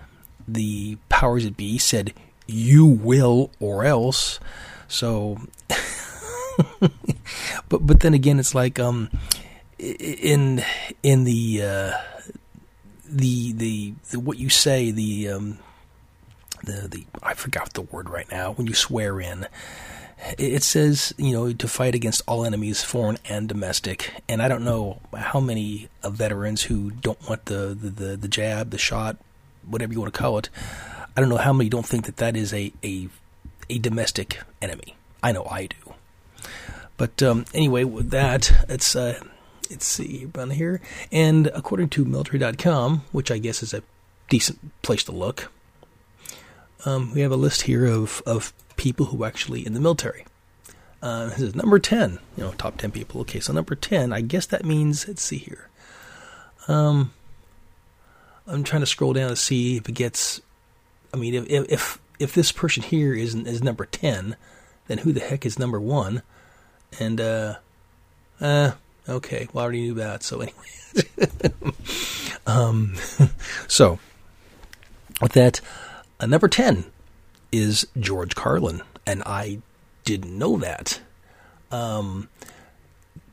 the 0.47 0.97
powers 1.09 1.43
that 1.43 1.57
be 1.57 1.77
said, 1.77 2.13
"You 2.45 2.85
will, 2.85 3.51
or 3.59 3.83
else." 3.85 4.39
So, 4.87 5.39
but 6.79 7.85
but 7.85 7.99
then 7.99 8.13
again, 8.13 8.39
it's 8.39 8.55
like 8.55 8.79
um, 8.79 9.09
in 9.79 10.63
in 11.03 11.23
the 11.23 11.61
uh, 11.61 11.91
the, 13.05 13.51
the 13.53 13.93
the 14.11 14.19
what 14.19 14.37
you 14.37 14.49
say 14.49 14.91
the 14.91 15.29
um, 15.29 15.59
the 16.63 16.87
the 16.87 17.05
I 17.23 17.33
forgot 17.33 17.73
the 17.73 17.81
word 17.81 18.09
right 18.09 18.29
now 18.31 18.53
when 18.53 18.67
you 18.67 18.73
swear 18.73 19.19
in. 19.19 19.47
It 20.39 20.63
says, 20.63 21.13
you 21.19 21.31
know, 21.31 21.53
to 21.53 21.67
fight 21.67 21.93
against 21.93 22.23
all 22.27 22.43
enemies, 22.43 22.81
foreign 22.83 23.19
and 23.29 23.47
domestic. 23.47 24.11
And 24.27 24.41
I 24.41 24.47
don't 24.47 24.63
know 24.63 24.99
how 25.15 25.39
many 25.39 25.89
veterans 26.03 26.63
who 26.63 26.89
don't 26.89 27.29
want 27.29 27.45
the, 27.45 27.77
the, 27.79 27.89
the, 27.91 28.17
the 28.17 28.27
jab, 28.27 28.71
the 28.71 28.79
shot, 28.79 29.17
whatever 29.63 29.93
you 29.93 30.01
want 30.01 30.11
to 30.11 30.19
call 30.19 30.39
it. 30.39 30.49
I 31.15 31.21
don't 31.21 31.29
know 31.29 31.37
how 31.37 31.53
many 31.53 31.69
don't 31.69 31.85
think 31.85 32.05
that 32.07 32.17
that 32.17 32.35
is 32.35 32.51
a, 32.51 32.73
a, 32.83 33.09
a 33.69 33.77
domestic 33.77 34.39
enemy. 34.59 34.95
I 35.21 35.33
know 35.33 35.45
I 35.45 35.67
do. 35.67 35.93
But 36.97 37.21
um, 37.21 37.45
anyway, 37.53 37.83
with 37.83 38.09
that, 38.09 38.65
it's 38.69 38.95
uh, 38.95 39.19
let's 39.69 39.85
see 39.85 40.27
around 40.35 40.51
here. 40.51 40.81
And 41.11 41.47
according 41.47 41.89
to 41.89 42.05
military.com, 42.05 43.03
which 43.11 43.31
I 43.31 43.37
guess 43.37 43.63
is 43.63 43.73
a 43.73 43.83
decent 44.29 44.59
place 44.81 45.03
to 45.05 45.11
look, 45.11 45.51
um, 46.85 47.13
we 47.13 47.21
have 47.21 47.31
a 47.31 47.37
list 47.37 47.63
here 47.63 47.85
of, 47.85 48.21
of 48.25 48.53
people 48.75 49.07
who 49.07 49.25
actually 49.25 49.65
in 49.65 49.73
the 49.73 49.79
military. 49.79 50.25
Uh, 51.01 51.27
this 51.27 51.41
is 51.41 51.55
number 51.55 51.77
10, 51.79 52.19
you 52.35 52.43
know, 52.43 52.51
top 52.53 52.77
10 52.77 52.91
people. 52.91 53.21
Okay, 53.21 53.39
so 53.39 53.53
number 53.53 53.75
10, 53.75 54.11
I 54.11 54.21
guess 54.21 54.45
that 54.47 54.65
means, 54.65 55.07
let's 55.07 55.21
see 55.21 55.37
here. 55.37 55.69
Um, 56.67 57.13
I'm 58.47 58.63
trying 58.63 58.81
to 58.81 58.87
scroll 58.87 59.13
down 59.13 59.29
to 59.29 59.35
see 59.35 59.77
if 59.77 59.87
it 59.87 59.93
gets, 59.93 60.41
I 61.13 61.17
mean, 61.17 61.33
if, 61.33 61.71
if, 61.71 61.99
if 62.19 62.33
this 62.33 62.51
person 62.51 62.83
here 62.83 63.13
is, 63.13 63.35
is 63.35 63.61
number 63.61 63.85
10, 63.85 64.35
then 64.87 64.99
who 64.99 65.11
the 65.11 65.19
heck 65.19 65.45
is 65.45 65.59
number 65.59 65.79
1? 65.79 66.23
And, 66.99 67.21
uh, 67.21 67.55
uh, 68.39 68.71
okay, 69.07 69.47
well, 69.51 69.61
I 69.61 69.65
already 69.65 69.81
knew 69.81 69.93
that, 69.95 70.23
so 70.23 70.41
anyway. 70.41 71.73
um, 72.47 72.95
so, 73.67 73.99
with 75.21 75.33
that, 75.33 75.61
uh, 76.19 76.25
number 76.25 76.47
10 76.47 76.85
is 77.51 77.87
George 77.99 78.35
Carlin, 78.35 78.81
and 79.05 79.23
I 79.25 79.59
didn't 80.03 80.37
know 80.37 80.57
that. 80.57 80.99
Um, 81.71 82.29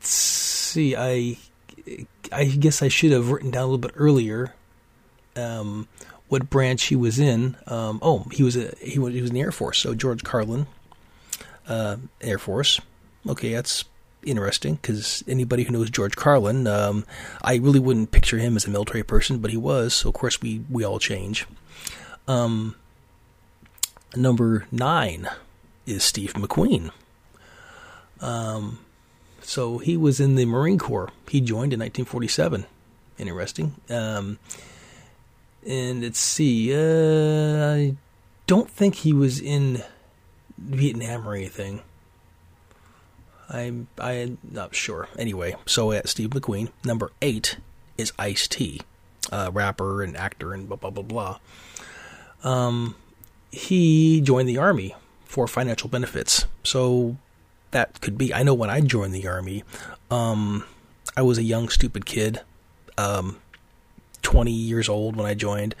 see, 0.01 0.95
I 0.95 1.37
I 2.31 2.45
guess 2.45 2.81
I 2.81 2.87
should 2.87 3.11
have 3.11 3.29
written 3.29 3.51
down 3.51 3.63
a 3.63 3.65
little 3.67 3.77
bit 3.77 3.93
earlier 3.95 4.53
um, 5.35 5.87
what 6.27 6.49
branch 6.49 6.85
he 6.85 6.95
was 6.95 7.19
in. 7.19 7.55
Um, 7.67 7.99
oh, 8.01 8.25
he 8.31 8.43
was 8.43 8.55
a 8.55 8.73
he 8.81 8.99
was 8.99 9.13
he 9.13 9.21
was 9.21 9.29
in 9.29 9.35
the 9.35 9.41
Air 9.41 9.51
Force. 9.51 9.79
So 9.79 9.93
George 9.93 10.23
Carlin, 10.23 10.67
uh, 11.67 11.97
Air 12.21 12.39
Force. 12.39 12.79
Okay, 13.27 13.53
that's 13.53 13.85
interesting 14.25 14.75
because 14.75 15.23
anybody 15.27 15.63
who 15.63 15.73
knows 15.73 15.89
George 15.89 16.15
Carlin, 16.15 16.67
um, 16.67 17.05
I 17.41 17.55
really 17.55 17.79
wouldn't 17.79 18.11
picture 18.11 18.37
him 18.37 18.55
as 18.55 18.65
a 18.65 18.69
military 18.69 19.03
person, 19.03 19.39
but 19.39 19.51
he 19.51 19.57
was. 19.57 19.93
So 19.93 20.09
of 20.09 20.15
course 20.15 20.41
we 20.41 20.63
we 20.69 20.83
all 20.83 20.99
change. 20.99 21.45
Um, 22.27 22.75
number 24.15 24.65
nine 24.71 25.29
is 25.85 26.03
Steve 26.03 26.33
McQueen. 26.33 26.91
Um, 28.21 28.79
so 29.41 29.77
he 29.77 29.95
was 29.95 30.19
in 30.19 30.35
the 30.35 30.45
Marine 30.45 30.79
Corps. 30.79 31.11
He 31.29 31.39
joined 31.39 31.73
in 31.73 31.79
1947. 31.79 32.65
Interesting. 33.17 33.75
Um, 33.89 34.39
and 35.65 36.01
let's 36.01 36.19
see. 36.19 36.73
Uh, 36.73 37.75
I 37.75 37.95
don't 38.47 38.69
think 38.69 38.95
he 38.95 39.13
was 39.13 39.39
in 39.39 39.83
Vietnam 40.57 41.27
or 41.27 41.35
anything. 41.35 41.81
I'm 43.49 43.87
I'm 43.99 44.37
not 44.43 44.75
sure. 44.75 45.07
Anyway, 45.17 45.55
so 45.65 45.91
at 45.91 46.09
Steve 46.09 46.31
McQueen, 46.31 46.69
number 46.83 47.11
eight 47.21 47.57
is 47.97 48.11
Ice 48.17 48.47
T, 48.47 48.81
uh, 49.31 49.51
rapper 49.53 50.01
and 50.01 50.17
actor 50.17 50.53
and 50.53 50.67
blah 50.67 50.77
blah 50.77 50.89
blah 50.89 51.03
blah. 51.03 51.39
Um, 52.43 52.95
he 53.51 54.21
joined 54.21 54.49
the 54.49 54.57
army 54.57 54.95
for 55.25 55.47
financial 55.47 55.89
benefits. 55.89 56.45
So 56.63 57.17
that 57.71 57.99
could 58.01 58.17
be. 58.17 58.33
I 58.33 58.43
know 58.43 58.53
when 58.53 58.69
I 58.69 58.81
joined 58.81 59.13
the 59.13 59.27
army, 59.27 59.63
um, 60.09 60.63
I 61.17 61.21
was 61.23 61.37
a 61.37 61.43
young, 61.43 61.69
stupid 61.69 62.05
kid, 62.05 62.41
um, 62.97 63.37
20 64.21 64.51
years 64.51 64.87
old 64.87 65.15
when 65.15 65.25
I 65.25 65.33
joined. 65.33 65.75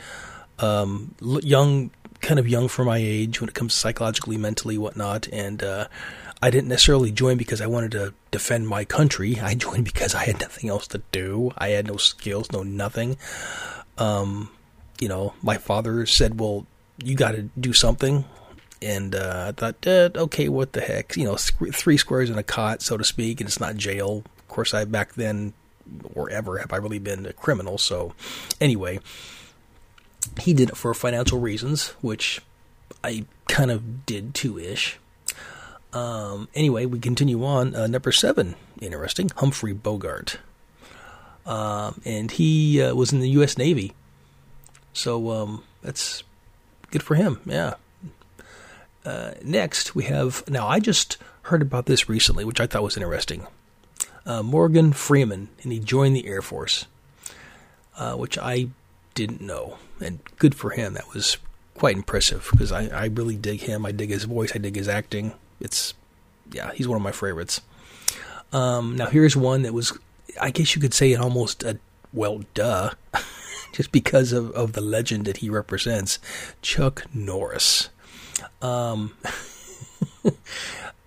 Um, 0.59 1.15
young, 1.21 1.91
kind 2.21 2.39
of 2.39 2.47
young 2.47 2.67
for 2.67 2.83
my 2.83 2.97
age 2.97 3.39
when 3.39 3.49
it 3.49 3.55
comes 3.55 3.73
to 3.73 3.79
psychologically, 3.79 4.37
mentally, 4.37 4.77
whatnot. 4.77 5.27
And 5.31 5.63
uh, 5.63 5.87
I 6.41 6.49
didn't 6.49 6.67
necessarily 6.67 7.11
join 7.11 7.37
because 7.37 7.61
I 7.61 7.67
wanted 7.67 7.91
to 7.91 8.13
defend 8.31 8.67
my 8.67 8.85
country. 8.85 9.39
I 9.39 9.55
joined 9.55 9.85
because 9.85 10.13
I 10.13 10.25
had 10.25 10.39
nothing 10.39 10.69
else 10.69 10.87
to 10.87 11.01
do. 11.11 11.51
I 11.57 11.69
had 11.69 11.87
no 11.87 11.97
skills, 11.97 12.51
no 12.51 12.63
nothing. 12.63 13.17
Um, 13.97 14.49
you 14.99 15.07
know, 15.07 15.33
my 15.41 15.57
father 15.57 16.05
said, 16.05 16.39
"Well, 16.39 16.67
you 17.03 17.15
got 17.15 17.31
to 17.31 17.43
do 17.59 17.73
something. 17.73 18.25
And 18.81 19.15
uh, 19.15 19.45
I 19.47 19.51
thought, 19.51 19.87
eh, 19.87 20.09
okay, 20.15 20.49
what 20.49 20.73
the 20.73 20.81
heck? 20.81 21.15
You 21.15 21.25
know, 21.25 21.35
three 21.37 21.97
squares 21.97 22.29
in 22.29 22.37
a 22.37 22.43
cot, 22.43 22.81
so 22.81 22.97
to 22.97 23.03
speak, 23.03 23.41
and 23.41 23.47
it's 23.47 23.59
not 23.59 23.75
jail. 23.77 24.23
Of 24.37 24.47
course, 24.47 24.73
I 24.73 24.85
back 24.85 25.13
then 25.13 25.53
or 26.13 26.29
ever 26.29 26.57
have 26.57 26.73
I 26.73 26.77
really 26.77 26.99
been 26.99 27.25
a 27.25 27.33
criminal. 27.33 27.77
So, 27.77 28.13
anyway, 28.59 28.99
he 30.39 30.53
did 30.53 30.69
it 30.69 30.77
for 30.77 30.93
financial 30.93 31.39
reasons, 31.39 31.89
which 32.01 32.41
I 33.03 33.25
kind 33.47 33.71
of 33.71 34.05
did 34.05 34.33
too 34.33 34.59
ish. 34.59 34.99
Um, 35.95 36.49
anyway, 36.53 36.85
we 36.85 36.99
continue 36.99 37.43
on. 37.45 37.73
Uh, 37.73 37.87
number 37.87 38.11
seven, 38.11 38.55
interesting, 38.81 39.29
Humphrey 39.37 39.71
Bogart. 39.71 40.39
Um, 41.45 42.01
and 42.03 42.31
he 42.31 42.81
uh, 42.81 42.93
was 42.93 43.13
in 43.13 43.21
the 43.21 43.29
U.S. 43.29 43.57
Navy. 43.57 43.93
So 44.91 45.31
um, 45.31 45.63
that's 45.81 46.23
good 46.91 47.01
for 47.01 47.15
him. 47.15 47.39
Yeah. 47.45 47.75
Uh, 49.05 49.31
next, 49.41 49.95
we 49.95 50.03
have. 50.05 50.43
Now, 50.49 50.67
I 50.67 50.79
just 50.79 51.17
heard 51.43 51.61
about 51.61 51.85
this 51.85 52.09
recently, 52.09 52.43
which 52.43 52.59
I 52.59 52.67
thought 52.67 52.83
was 52.83 52.97
interesting. 52.97 53.47
Uh, 54.25 54.43
Morgan 54.43 54.91
Freeman, 54.91 55.47
and 55.63 55.71
he 55.71 55.79
joined 55.79 56.15
the 56.15 56.27
Air 56.27 56.41
Force, 56.41 56.87
uh, 57.97 58.15
which 58.15 58.37
I 58.37 58.67
didn't 59.13 59.39
know. 59.39 59.77
And 60.01 60.19
good 60.39 60.55
for 60.55 60.71
him. 60.71 60.95
That 60.95 61.13
was 61.13 61.37
quite 61.75 61.95
impressive 61.95 62.49
because 62.51 62.71
I, 62.73 62.87
I 62.87 63.05
really 63.05 63.37
dig 63.37 63.61
him. 63.61 63.85
I 63.85 63.93
dig 63.93 64.09
his 64.09 64.25
voice. 64.25 64.51
I 64.53 64.57
dig 64.57 64.75
his 64.75 64.89
acting. 64.89 65.33
It's, 65.59 65.93
yeah, 66.51 66.71
he's 66.73 66.87
one 66.87 66.97
of 66.97 67.01
my 67.01 67.11
favorites. 67.11 67.61
Um, 68.53 68.95
now, 68.95 69.07
here's 69.07 69.35
one 69.35 69.63
that 69.63 69.73
was, 69.73 69.97
I 70.39 70.51
guess 70.51 70.75
you 70.75 70.81
could 70.81 70.93
say, 70.93 71.13
it 71.13 71.19
almost 71.19 71.63
a, 71.63 71.79
well, 72.13 72.43
duh. 72.53 72.91
just 73.75 73.91
because 73.91 74.31
of, 74.31 74.51
of 74.51 74.71
the 74.71 74.79
legend 74.79 75.25
that 75.25 75.37
he 75.37 75.49
represents, 75.49 76.17
Chuck 76.61 77.03
Norris. 77.13 77.89
Um, 78.61 79.17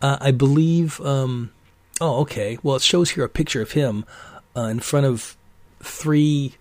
uh, 0.02 0.18
I 0.20 0.30
believe. 0.32 1.00
Um, 1.00 1.50
oh, 1.98 2.20
okay. 2.20 2.58
Well, 2.62 2.76
it 2.76 2.82
shows 2.82 3.10
here 3.10 3.24
a 3.24 3.28
picture 3.28 3.62
of 3.62 3.72
him 3.72 4.04
uh, 4.54 4.64
in 4.64 4.80
front 4.80 5.06
of 5.06 5.34
three, 5.80 6.56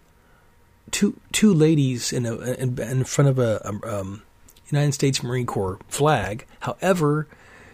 two, 0.91 1.19
two 1.33 1.53
ladies 1.53 2.13
in 2.13 2.25
a 2.25 2.37
in, 2.37 2.79
in 2.79 3.03
front 3.03 3.27
of 3.27 3.37
a, 3.37 3.61
a 3.65 3.99
um, 3.99 4.21
United 4.71 4.93
States 4.93 5.21
Marine 5.21 5.45
Corps 5.45 5.77
flag. 5.89 6.45
However, 6.61 7.27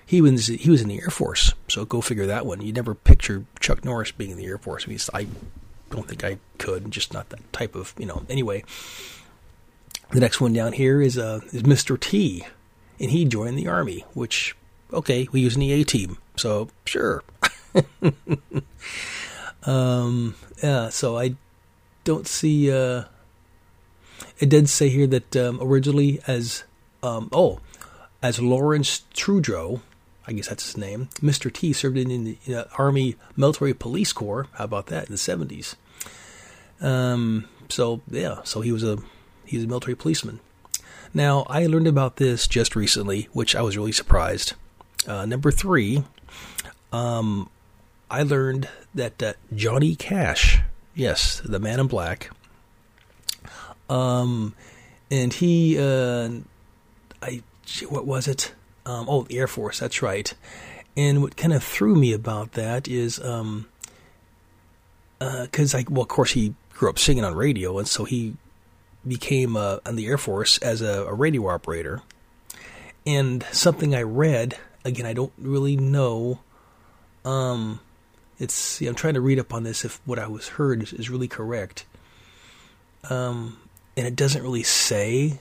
he 0.05 0.21
was 0.21 0.47
he 0.47 0.69
was 0.69 0.81
in 0.81 0.89
the 0.89 1.01
Air 1.01 1.09
Force, 1.09 1.53
so 1.67 1.85
go 1.85 2.01
figure 2.01 2.25
that 2.25 2.45
one. 2.45 2.61
You 2.61 2.73
never 2.73 2.93
picture 2.93 3.45
Chuck 3.59 3.85
Norris 3.85 4.11
being 4.11 4.31
in 4.31 4.37
the 4.37 4.45
Air 4.45 4.57
Force. 4.57 4.85
I 4.85 4.89
mean, 4.89 4.99
I 5.13 5.27
don't 5.89 6.07
think 6.07 6.23
I 6.23 6.37
could. 6.57 6.91
Just 6.91 7.13
not 7.13 7.29
that 7.29 7.53
type 7.53 7.75
of 7.75 7.93
you 7.97 8.05
know. 8.05 8.23
Anyway, 8.29 8.63
the 10.11 10.19
next 10.19 10.41
one 10.41 10.53
down 10.53 10.73
here 10.73 11.01
is 11.01 11.17
uh 11.17 11.39
is 11.51 11.63
Mr. 11.63 11.99
T, 11.99 12.45
and 12.99 13.11
he 13.11 13.25
joined 13.25 13.57
the 13.57 13.67
army. 13.67 14.05
Which 14.13 14.55
okay, 14.91 15.27
we 15.31 15.41
use 15.41 15.55
an 15.55 15.63
A-Team, 15.63 16.17
so 16.35 16.69
sure. 16.85 17.23
um, 19.63 20.35
yeah. 20.61 20.89
So 20.89 21.17
I 21.17 21.35
don't 22.03 22.27
see. 22.27 22.71
Uh, 22.71 23.05
it 24.39 24.49
did 24.49 24.67
say 24.67 24.89
here 24.89 25.07
that 25.07 25.35
um, 25.35 25.59
originally 25.61 26.19
as 26.27 26.63
um, 27.01 27.29
oh 27.31 27.59
as 28.21 28.39
Lawrence 28.39 29.03
Trudro, 29.13 29.81
I 30.25 30.33
guess 30.33 30.47
that's 30.47 30.65
his 30.65 30.77
name. 30.77 31.09
Mr. 31.21 31.51
T 31.51 31.73
served 31.73 31.97
in 31.97 32.23
the 32.23 32.55
uh, 32.55 32.63
Army 32.77 33.15
Military 33.35 33.73
Police 33.73 34.13
Corps. 34.13 34.47
How 34.53 34.63
about 34.63 34.87
that 34.87 35.07
in 35.07 35.11
the 35.11 35.17
70s? 35.17 35.75
Um, 36.81 37.47
so 37.69 38.01
yeah, 38.09 38.41
so 38.43 38.61
he 38.61 38.71
was 38.71 38.83
a 38.83 38.99
he's 39.45 39.63
a 39.63 39.67
military 39.67 39.95
policeman. 39.95 40.39
Now 41.13 41.45
I 41.49 41.65
learned 41.65 41.87
about 41.87 42.17
this 42.17 42.47
just 42.47 42.75
recently, 42.75 43.29
which 43.33 43.55
I 43.55 43.61
was 43.61 43.77
really 43.77 43.91
surprised. 43.91 44.53
Uh, 45.07 45.25
number 45.25 45.51
three, 45.51 46.03
um, 46.91 47.49
I 48.09 48.23
learned 48.23 48.69
that 48.95 49.21
uh, 49.21 49.33
Johnny 49.53 49.95
Cash, 49.95 50.61
yes, 50.95 51.41
the 51.43 51.59
Man 51.59 51.79
in 51.79 51.87
Black, 51.87 52.29
um, 53.89 54.55
and 55.11 55.33
he, 55.33 55.77
uh, 55.77 56.29
I, 57.21 57.43
what 57.89 58.05
was 58.05 58.27
it? 58.27 58.53
Um, 58.85 59.07
oh, 59.09 59.23
the 59.23 59.37
Air 59.37 59.47
Force. 59.47 59.79
That's 59.79 60.01
right. 60.01 60.33
And 60.95 61.21
what 61.21 61.37
kind 61.37 61.53
of 61.53 61.63
threw 61.63 61.95
me 61.95 62.13
about 62.13 62.53
that 62.53 62.87
is, 62.87 63.19
um, 63.19 63.67
because 65.19 65.73
uh, 65.73 65.79
I, 65.79 65.85
well, 65.89 66.03
of 66.03 66.07
course, 66.07 66.31
he 66.31 66.53
grew 66.73 66.89
up 66.89 66.99
singing 66.99 67.23
on 67.23 67.33
radio, 67.35 67.79
and 67.79 67.87
so 67.87 68.03
he 68.03 68.35
became 69.07 69.55
uh, 69.55 69.77
on 69.85 69.95
the 69.95 70.07
Air 70.07 70.17
Force 70.17 70.57
as 70.59 70.81
a, 70.81 71.05
a 71.05 71.13
radio 71.13 71.47
operator. 71.47 72.01
And 73.05 73.43
something 73.51 73.95
I 73.95 74.03
read, 74.03 74.57
again, 74.85 75.05
I 75.05 75.13
don't 75.13 75.33
really 75.37 75.75
know. 75.75 76.39
Um, 77.25 77.79
it's 78.39 78.81
I'm 78.81 78.95
trying 78.95 79.15
to 79.15 79.21
read 79.21 79.39
up 79.39 79.53
on 79.53 79.63
this 79.63 79.85
if 79.85 80.01
what 80.05 80.19
I 80.19 80.27
was 80.27 80.47
heard 80.49 80.83
is, 80.83 80.93
is 80.93 81.09
really 81.09 81.27
correct. 81.27 81.85
Um, 83.09 83.57
and 83.97 84.07
it 84.07 84.15
doesn't 84.15 84.41
really 84.41 84.63
say, 84.63 85.39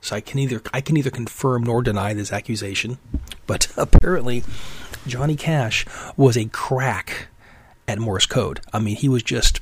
so 0.00 0.16
I 0.16 0.20
can 0.20 0.38
either 0.38 0.62
I 0.72 0.80
can 0.80 0.96
either 0.96 1.10
confirm 1.10 1.64
nor 1.64 1.82
deny 1.82 2.14
this 2.14 2.32
accusation. 2.32 2.98
But 3.46 3.68
apparently, 3.76 4.44
Johnny 5.06 5.36
Cash 5.36 5.86
was 6.16 6.36
a 6.36 6.46
crack 6.46 7.28
at 7.86 7.98
Morse 7.98 8.26
code. 8.26 8.60
I 8.72 8.78
mean, 8.78 8.96
he 8.96 9.08
was 9.08 9.22
just 9.22 9.60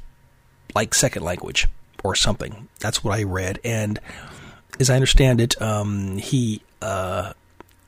like 0.75 0.94
second 0.94 1.22
language 1.22 1.66
or 2.05 2.14
something. 2.14 2.68
That's 2.81 3.03
what 3.03 3.18
I 3.18 3.22
read, 3.22 3.61
and 3.64 3.99
as 4.79 4.90
I 4.90 4.94
understand 4.94 5.40
it, 5.40 5.61
um, 5.61 6.18
he 6.18 6.62
uh, 6.83 7.33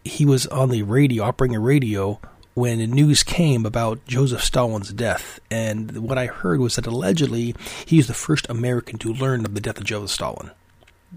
he 0.05 0.25
was 0.25 0.47
on 0.47 0.71
the 0.71 0.83
radio, 0.83 1.25
operating 1.25 1.57
a 1.57 1.61
radio 1.61 2.21
when 2.55 2.79
news 2.91 3.23
came 3.23 3.65
about 3.65 4.05
Joseph 4.07 4.43
Stalin's 4.43 4.93
death. 4.93 5.39
And 5.51 5.99
what 5.99 6.19
I 6.19 6.27
heard 6.27 6.59
was 6.61 6.75
that 6.77 6.87
allegedly 6.87 7.55
he 7.87 7.99
is 7.99 8.09
the 8.09 8.15
first 8.15 8.49
American 8.49 8.99
to 8.99 9.13
learn 9.13 9.45
of 9.45 9.55
the 9.55 9.61
death 9.61 9.79
of 9.79 9.85
Joseph 9.85 10.11
Stalin. 10.11 10.51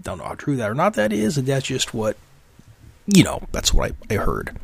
Don't 0.00 0.18
know 0.18 0.24
how 0.24 0.34
true 0.34 0.56
that 0.56 0.70
or 0.70 0.74
not 0.74 0.94
that 0.94 1.12
is, 1.12 1.36
and 1.36 1.46
that's 1.46 1.66
just 1.66 1.92
what 1.92 2.16
you 3.06 3.22
know. 3.22 3.42
That's 3.52 3.72
what 3.74 3.92
I, 4.10 4.14
I 4.14 4.18
heard. 4.18 4.58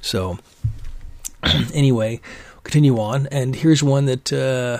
So 0.00 0.38
anyway, 1.74 2.20
continue 2.62 2.98
on, 2.98 3.26
and 3.28 3.54
here's 3.56 3.82
one 3.82 4.06
that. 4.06 4.32
Uh, 4.32 4.78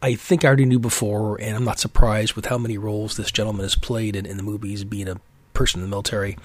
I 0.00 0.14
think 0.14 0.44
I 0.44 0.48
already 0.48 0.64
knew 0.64 0.78
before, 0.78 1.40
and 1.40 1.56
I'm 1.56 1.64
not 1.64 1.80
surprised 1.80 2.34
with 2.34 2.46
how 2.46 2.56
many 2.56 2.78
roles 2.78 3.16
this 3.16 3.32
gentleman 3.32 3.64
has 3.64 3.74
played 3.74 4.14
in, 4.14 4.26
in 4.26 4.36
the 4.36 4.44
movies, 4.44 4.84
being 4.84 5.08
a 5.08 5.20
person 5.54 5.80
in 5.80 5.86
the 5.86 5.90
military. 5.90 6.38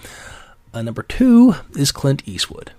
Uh, 0.73 0.81
number 0.81 1.03
two 1.03 1.53
is 1.77 1.91
Clint 1.91 2.27
Eastwood. 2.27 2.71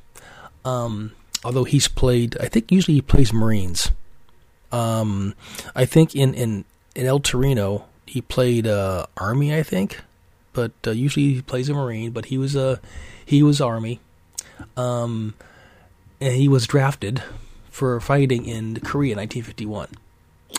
Um, 0.65 1.13
although 1.45 1.63
he's 1.63 1.87
played, 1.87 2.37
I 2.41 2.49
think 2.49 2.73
usually 2.73 2.97
he 2.97 3.03
plays 3.03 3.33
Marines. 3.33 3.93
Um, 4.73 5.35
I 5.77 5.85
think 5.85 6.17
in, 6.17 6.35
in, 6.35 6.65
in 6.97 7.07
El 7.07 7.21
Torino, 7.21 7.87
he 8.07 8.21
played 8.21 8.67
uh, 8.67 9.07
Army, 9.17 9.55
I 9.55 9.63
think, 9.63 10.01
but 10.53 10.73
uh, 10.87 10.91
usually 10.93 11.35
he 11.35 11.43
plays 11.43 11.69
a 11.69 11.75
Marine. 11.75 12.11
But 12.11 12.27
he 12.27 12.39
was 12.39 12.55
a 12.55 12.67
uh, 12.67 12.77
he 13.25 13.43
was 13.43 13.61
Army, 13.61 14.01
um, 14.77 15.35
and 16.21 16.35
he 16.35 16.49
was 16.49 16.67
drafted 16.67 17.23
for 17.71 17.99
fighting 18.01 18.47
in 18.47 18.81
Korea 18.81 19.13
in 19.13 19.19
1951. 19.19 19.89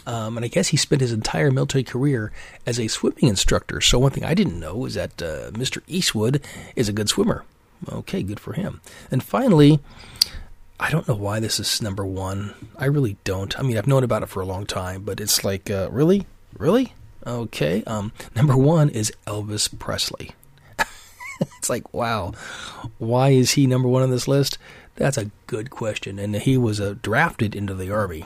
Um, 0.05 0.38
and 0.38 0.45
I 0.45 0.49
guess 0.49 0.67
he 0.67 0.77
spent 0.77 1.01
his 1.01 1.13
entire 1.13 1.49
military 1.49 1.84
career 1.84 2.31
as 2.65 2.79
a 2.79 2.88
swimming 2.88 3.29
instructor. 3.29 3.81
So 3.81 3.97
one 3.97 4.12
thing 4.12 4.25
I 4.25 4.34
didn't 4.34 4.60
know 4.60 4.86
is 4.86 4.95
that 4.95 5.21
uh, 5.21 5.51
Mr. 5.51 5.81
Eastwood 5.88 6.43
is 6.75 6.89
a 6.89 6.93
good 6.93 7.10
swimmer. 7.10 7.43
Okay, 7.89 8.21
good 8.21 8.39
for 8.39 8.53
him. 8.53 8.81
And 9.10 9.23
finally, 9.23 9.79
I 10.79 10.89
don't 10.91 11.08
know 11.08 11.15
why 11.15 11.39
this 11.39 11.60
is 11.60 11.81
number 11.81 12.05
one. 12.05 12.53
I 12.77 12.86
really 12.86 13.17
don't. 13.23 13.58
I 13.58 13.63
mean, 13.63 13.77
I've 13.77 13.88
known 13.88 14.03
about 14.03 14.23
it 14.23 14.29
for 14.29 14.41
a 14.41 14.45
long 14.45 14.65
time, 14.65 15.03
but 15.03 15.19
it's 15.19 15.43
like, 15.43 15.71
uh, 15.71 15.89
really, 15.91 16.25
really, 16.58 16.93
okay. 17.26 17.84
Um, 17.86 18.12
number 18.36 18.56
one 18.56 18.90
is 18.90 19.12
Elvis 19.28 19.78
Presley. 19.78 20.32
it's 21.58 21.70
like, 21.70 21.94
wow, 21.94 22.34
why 22.98 23.30
is 23.30 23.52
he 23.52 23.68
number 23.68 23.88
one 23.88 24.04
on 24.04 24.12
this 24.12 24.28
list? 24.28 24.58
That's 24.96 25.18
a 25.18 25.32
good 25.48 25.70
question. 25.70 26.20
And 26.20 26.36
he 26.36 26.58
was 26.58 26.80
uh, 26.80 26.96
drafted 27.02 27.56
into 27.56 27.74
the 27.74 27.92
army. 27.92 28.26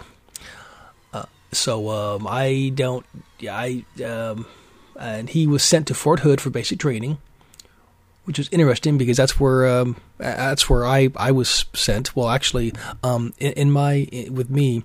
So 1.51 1.89
um, 1.89 2.27
I 2.29 2.71
don't. 2.73 3.05
I 3.43 3.83
um, 4.03 4.45
and 4.99 5.29
he 5.29 5.47
was 5.47 5.63
sent 5.63 5.87
to 5.87 5.93
Fort 5.93 6.19
Hood 6.19 6.41
for 6.41 6.49
basic 6.49 6.79
training, 6.79 7.17
which 8.25 8.37
was 8.37 8.49
interesting 8.49 8.97
because 8.97 9.17
that's 9.17 9.39
where 9.39 9.67
um, 9.67 9.95
that's 10.17 10.69
where 10.69 10.85
I 10.85 11.09
I 11.15 11.31
was 11.31 11.65
sent. 11.73 12.15
Well, 12.15 12.29
actually, 12.29 12.73
um, 13.03 13.33
in, 13.39 13.53
in, 13.53 13.71
my 13.71 14.07
with 14.29 14.49
me, 14.49 14.83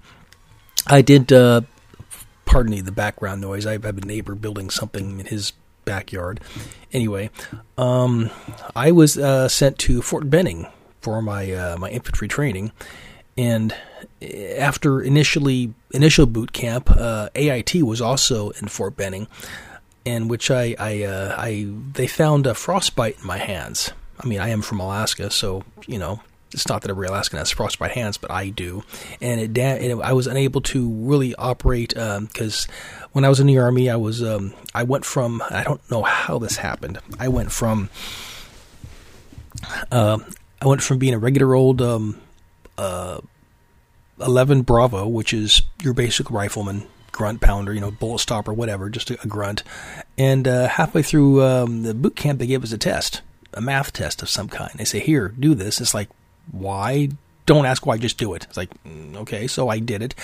I 0.86 1.02
did. 1.02 1.32
Uh, 1.32 1.62
pardon 2.54 2.70
me, 2.70 2.80
the 2.80 2.92
background 2.92 3.40
noise. 3.40 3.66
I 3.66 3.72
have 3.72 3.84
a 3.84 3.92
neighbor 4.06 4.36
building 4.36 4.70
something 4.70 5.18
in 5.18 5.26
his 5.26 5.54
backyard. 5.84 6.40
Anyway, 6.92 7.30
um, 7.76 8.30
I 8.76 8.92
was 8.92 9.18
uh, 9.18 9.48
sent 9.48 9.76
to 9.80 10.00
Fort 10.02 10.30
Benning 10.30 10.68
for 11.00 11.20
my 11.20 11.50
uh, 11.50 11.76
my 11.76 11.90
infantry 11.90 12.28
training, 12.28 12.70
and 13.36 13.74
after 14.56 15.02
initially 15.02 15.74
initial 15.92 16.26
boot 16.26 16.52
camp, 16.52 16.88
uh, 16.92 17.28
AIT 17.34 17.74
was 17.82 18.00
also 18.00 18.50
in 18.50 18.68
Fort 18.68 18.96
Benning, 18.96 19.26
in 20.04 20.28
which 20.28 20.48
I 20.48 20.76
I, 20.78 21.02
uh, 21.02 21.34
I 21.36 21.66
they 21.94 22.06
found 22.06 22.46
a 22.46 22.54
frostbite 22.54 23.18
in 23.20 23.26
my 23.26 23.38
hands. 23.38 23.90
I 24.20 24.28
mean, 24.28 24.38
I 24.38 24.50
am 24.50 24.62
from 24.62 24.78
Alaska, 24.78 25.28
so 25.28 25.64
you 25.88 25.98
know 25.98 26.20
it's 26.54 26.68
not 26.68 26.82
that 26.82 26.90
every 26.90 27.06
Alaskan 27.06 27.38
has 27.38 27.50
frostbite 27.50 27.92
hands, 27.92 28.16
but 28.16 28.30
I 28.30 28.48
do, 28.48 28.84
and 29.20 29.40
it, 29.40 29.58
it 29.58 29.98
I 29.98 30.12
was 30.12 30.26
unable 30.26 30.60
to 30.62 30.88
really 30.88 31.34
operate 31.34 31.90
because 31.90 32.68
um, 32.68 32.74
when 33.12 33.24
I 33.24 33.28
was 33.28 33.40
in 33.40 33.46
the 33.46 33.58
army, 33.58 33.90
I 33.90 33.96
was 33.96 34.22
um, 34.22 34.54
I 34.74 34.84
went 34.84 35.04
from 35.04 35.42
I 35.50 35.64
don't 35.64 35.90
know 35.90 36.02
how 36.02 36.38
this 36.38 36.56
happened. 36.56 36.98
I 37.18 37.28
went 37.28 37.52
from 37.52 37.90
uh, 39.90 40.18
I 40.60 40.66
went 40.66 40.82
from 40.82 40.98
being 40.98 41.14
a 41.14 41.18
regular 41.18 41.54
old 41.54 41.82
um, 41.82 42.20
uh, 42.78 43.20
11 44.20 44.62
Bravo, 44.62 45.06
which 45.06 45.32
is 45.32 45.62
your 45.82 45.94
basic 45.94 46.30
rifleman, 46.30 46.86
grunt 47.12 47.40
pounder, 47.40 47.72
you 47.72 47.80
know, 47.80 47.90
bullet 47.90 48.20
stopper, 48.20 48.52
whatever, 48.52 48.88
just 48.88 49.10
a, 49.10 49.20
a 49.22 49.26
grunt. 49.26 49.62
And 50.16 50.46
uh, 50.46 50.68
halfway 50.68 51.02
through 51.02 51.42
um, 51.42 51.82
the 51.82 51.94
boot 51.94 52.16
camp, 52.16 52.38
they 52.38 52.46
gave 52.46 52.62
us 52.62 52.72
a 52.72 52.78
test, 52.78 53.22
a 53.52 53.60
math 53.60 53.92
test 53.92 54.22
of 54.22 54.28
some 54.28 54.48
kind. 54.48 54.72
They 54.74 54.84
say, 54.84 55.00
here, 55.00 55.28
do 55.28 55.54
this. 55.54 55.80
It's 55.80 55.94
like, 55.94 56.08
why? 56.52 57.10
Don't 57.46 57.66
ask 57.66 57.84
why, 57.84 57.98
just 57.98 58.18
do 58.18 58.34
it. 58.34 58.44
It's 58.44 58.56
like, 58.56 58.70
mm, 58.84 59.16
okay, 59.16 59.46
so 59.46 59.68
I 59.68 59.78
did 59.78 60.02
it. 60.02 60.14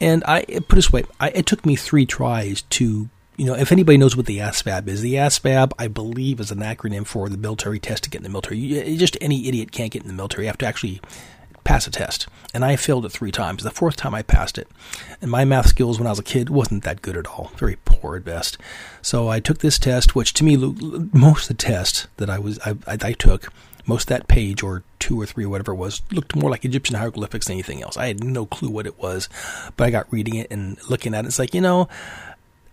And 0.00 0.24
I 0.24 0.42
put 0.42 0.72
it 0.72 0.74
this 0.76 0.92
way, 0.92 1.04
I, 1.20 1.28
it 1.30 1.46
took 1.46 1.64
me 1.64 1.76
three 1.76 2.06
tries 2.06 2.62
to 2.62 3.08
you 3.36 3.46
know, 3.46 3.54
if 3.54 3.72
anybody 3.72 3.96
knows 3.96 4.14
what 4.14 4.26
the 4.26 4.36
ASVAB 4.36 4.86
is, 4.86 5.00
the 5.00 5.14
ASVAB, 5.14 5.72
I 5.78 5.88
believe, 5.88 6.40
is 6.40 6.50
an 6.50 6.58
acronym 6.58 7.06
for 7.06 7.30
the 7.30 7.38
military 7.38 7.78
test 7.78 8.04
to 8.04 8.10
get 8.10 8.18
in 8.18 8.24
the 8.24 8.28
military. 8.28 8.58
You, 8.58 8.98
just 8.98 9.16
any 9.18 9.48
idiot 9.48 9.72
can't 9.72 9.90
get 9.90 10.02
in 10.02 10.08
the 10.08 10.14
military. 10.14 10.44
You 10.44 10.48
have 10.48 10.58
to 10.58 10.66
actually 10.66 11.00
pass 11.64 11.86
a 11.86 11.90
test. 11.90 12.26
And 12.52 12.66
I 12.66 12.76
failed 12.76 13.06
it 13.06 13.12
three 13.12 13.32
times. 13.32 13.62
The 13.62 13.70
fourth 13.70 13.96
time 13.96 14.14
I 14.14 14.20
passed 14.20 14.58
it. 14.58 14.68
And 15.22 15.30
my 15.30 15.46
math 15.46 15.68
skills 15.68 15.98
when 15.98 16.06
I 16.06 16.10
was 16.10 16.18
a 16.18 16.22
kid 16.22 16.50
wasn't 16.50 16.84
that 16.84 17.00
good 17.00 17.16
at 17.16 17.28
all. 17.28 17.50
Very 17.56 17.78
poor 17.86 18.16
at 18.16 18.24
best. 18.24 18.58
So 19.00 19.28
I 19.28 19.40
took 19.40 19.58
this 19.58 19.78
test, 19.78 20.14
which 20.14 20.34
to 20.34 20.44
me, 20.44 20.56
most 20.56 21.50
of 21.50 21.56
the 21.56 21.62
tests 21.62 22.08
that 22.18 22.28
I 22.28 22.38
was 22.38 22.58
I, 22.66 22.72
I, 22.86 22.98
I 23.00 23.12
took, 23.12 23.50
most 23.86 24.08
that 24.08 24.28
page 24.28 24.62
or 24.62 24.82
two 24.98 25.20
or 25.20 25.26
three 25.26 25.44
or 25.44 25.48
whatever 25.48 25.72
it 25.72 25.76
was 25.76 26.02
looked 26.12 26.36
more 26.36 26.50
like 26.50 26.64
Egyptian 26.64 26.96
hieroglyphics 26.96 27.46
than 27.46 27.54
anything 27.54 27.82
else. 27.82 27.96
I 27.96 28.06
had 28.06 28.22
no 28.22 28.46
clue 28.46 28.70
what 28.70 28.86
it 28.86 28.98
was, 28.98 29.28
but 29.76 29.84
I 29.84 29.90
got 29.90 30.12
reading 30.12 30.36
it 30.36 30.48
and 30.50 30.78
looking 30.88 31.14
at 31.14 31.24
it. 31.24 31.28
It's 31.28 31.38
like, 31.38 31.54
you 31.54 31.60
know, 31.60 31.88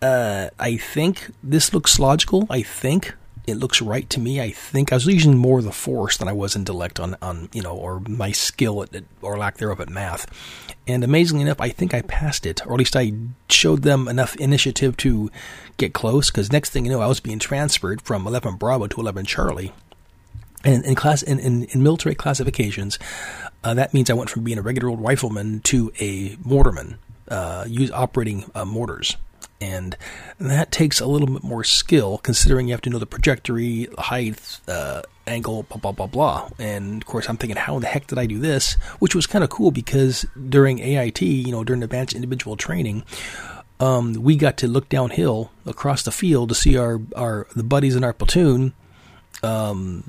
uh, 0.02 0.50
I 0.60 0.78
think 0.78 1.32
this 1.44 1.74
looks 1.74 2.00
logical. 2.00 2.46
I 2.50 2.62
think 2.62 3.16
it 3.48 3.56
looks 3.56 3.82
right 3.82 4.08
to 4.10 4.20
me. 4.20 4.42
I 4.42 4.52
think 4.52 4.92
I 4.92 4.96
was 4.98 5.08
using 5.08 5.38
more 5.38 5.60
of 5.60 5.66
the 5.66 5.72
force 5.72 6.18
than 6.18 6.28
I 6.28 6.34
was 6.34 6.56
intellect 6.56 7.00
on, 7.00 7.16
on 7.22 7.48
you 7.54 7.62
know, 7.62 7.76
or 7.76 8.02
my 8.02 8.32
skill 8.34 8.84
at, 8.84 8.90
or 9.22 9.38
lack 9.38 9.58
thereof 9.58 9.80
at 9.80 9.90
math. 9.90 10.28
And 10.86 11.04
amazingly 11.04 11.44
enough, 11.44 11.62
I 11.62 11.70
think 11.70 11.94
I 11.94 12.02
passed 12.02 12.46
it, 12.46 12.66
or 12.68 12.74
at 12.74 12.80
least 12.80 12.98
I 12.98 13.14
showed 13.50 13.84
them 13.84 14.10
enough 14.10 14.36
initiative 14.36 14.98
to 14.98 15.32
get 15.78 15.94
close. 15.94 16.30
Because 16.30 16.52
next 16.52 16.72
thing 16.72 16.86
you 16.86 16.92
know, 16.92 17.02
I 17.02 17.08
was 17.08 17.22
being 17.22 17.40
transferred 17.40 18.02
from 18.02 18.28
11 18.28 18.56
Bravo 18.56 18.88
to 18.88 19.00
11 19.00 19.26
Charlie. 19.26 19.74
And 20.64 20.84
in 20.86 20.96
class, 20.96 21.22
in, 21.22 21.40
in, 21.40 21.64
in 21.66 21.84
military 21.84 22.16
classifications, 22.16 23.00
uh, 23.64 23.74
that 23.76 23.94
means 23.94 24.10
I 24.10 24.14
went 24.14 24.30
from 24.30 24.44
being 24.44 24.58
a 24.58 24.62
regular 24.62 24.90
old 24.90 25.02
rifleman 25.02 25.62
to 25.62 25.92
a 26.00 26.36
mortarman, 26.38 26.98
uh, 27.28 27.66
use 27.68 27.92
operating 27.92 28.50
uh, 28.56 28.66
mortars 28.66 29.18
and 29.60 29.98
that 30.40 30.72
takes 30.72 31.00
a 31.00 31.08
little 31.08 31.28
bit 31.28 31.44
more 31.44 31.64
skill 31.64 32.20
considering 32.20 32.68
you 32.68 32.74
have 32.74 32.82
to 32.82 32.90
know 32.90 33.00
the 33.00 33.06
trajectory, 33.06 33.88
height, 33.98 34.60
uh, 34.68 35.02
angle, 35.26 35.64
blah, 35.64 35.78
blah, 35.78 35.92
blah, 35.92 36.08
blah. 36.08 36.50
And 36.60 37.02
of 37.02 37.08
course, 37.08 37.28
I'm 37.28 37.38
thinking, 37.38 37.58
how 37.58 37.80
the 37.80 37.88
heck 37.88 38.08
did 38.08 38.20
I 38.20 38.28
do 38.28 38.40
this? 38.40 38.74
Which 39.00 39.16
was 39.16 39.26
kind 39.26 39.44
of 39.44 39.50
cool 39.50 39.72
because 39.72 40.26
during 40.50 40.80
AIT, 40.80 41.22
you 41.22 41.52
know, 41.52 41.64
during 41.64 41.84
advanced 41.84 42.16
individual 42.16 42.56
training, 42.56 43.04
um, 43.80 44.14
we 44.14 44.36
got 44.36 44.58
to 44.58 44.68
look 44.68 44.90
downhill 44.90 45.52
across 45.66 46.04
the 46.04 46.12
field 46.12 46.50
to 46.50 46.56
see 46.56 46.78
our, 46.78 47.02
our 47.16 47.48
the 47.56 47.64
buddies 47.64 47.96
in 47.96 48.04
our 48.04 48.14
platoon 48.14 48.74
um, 49.44 50.04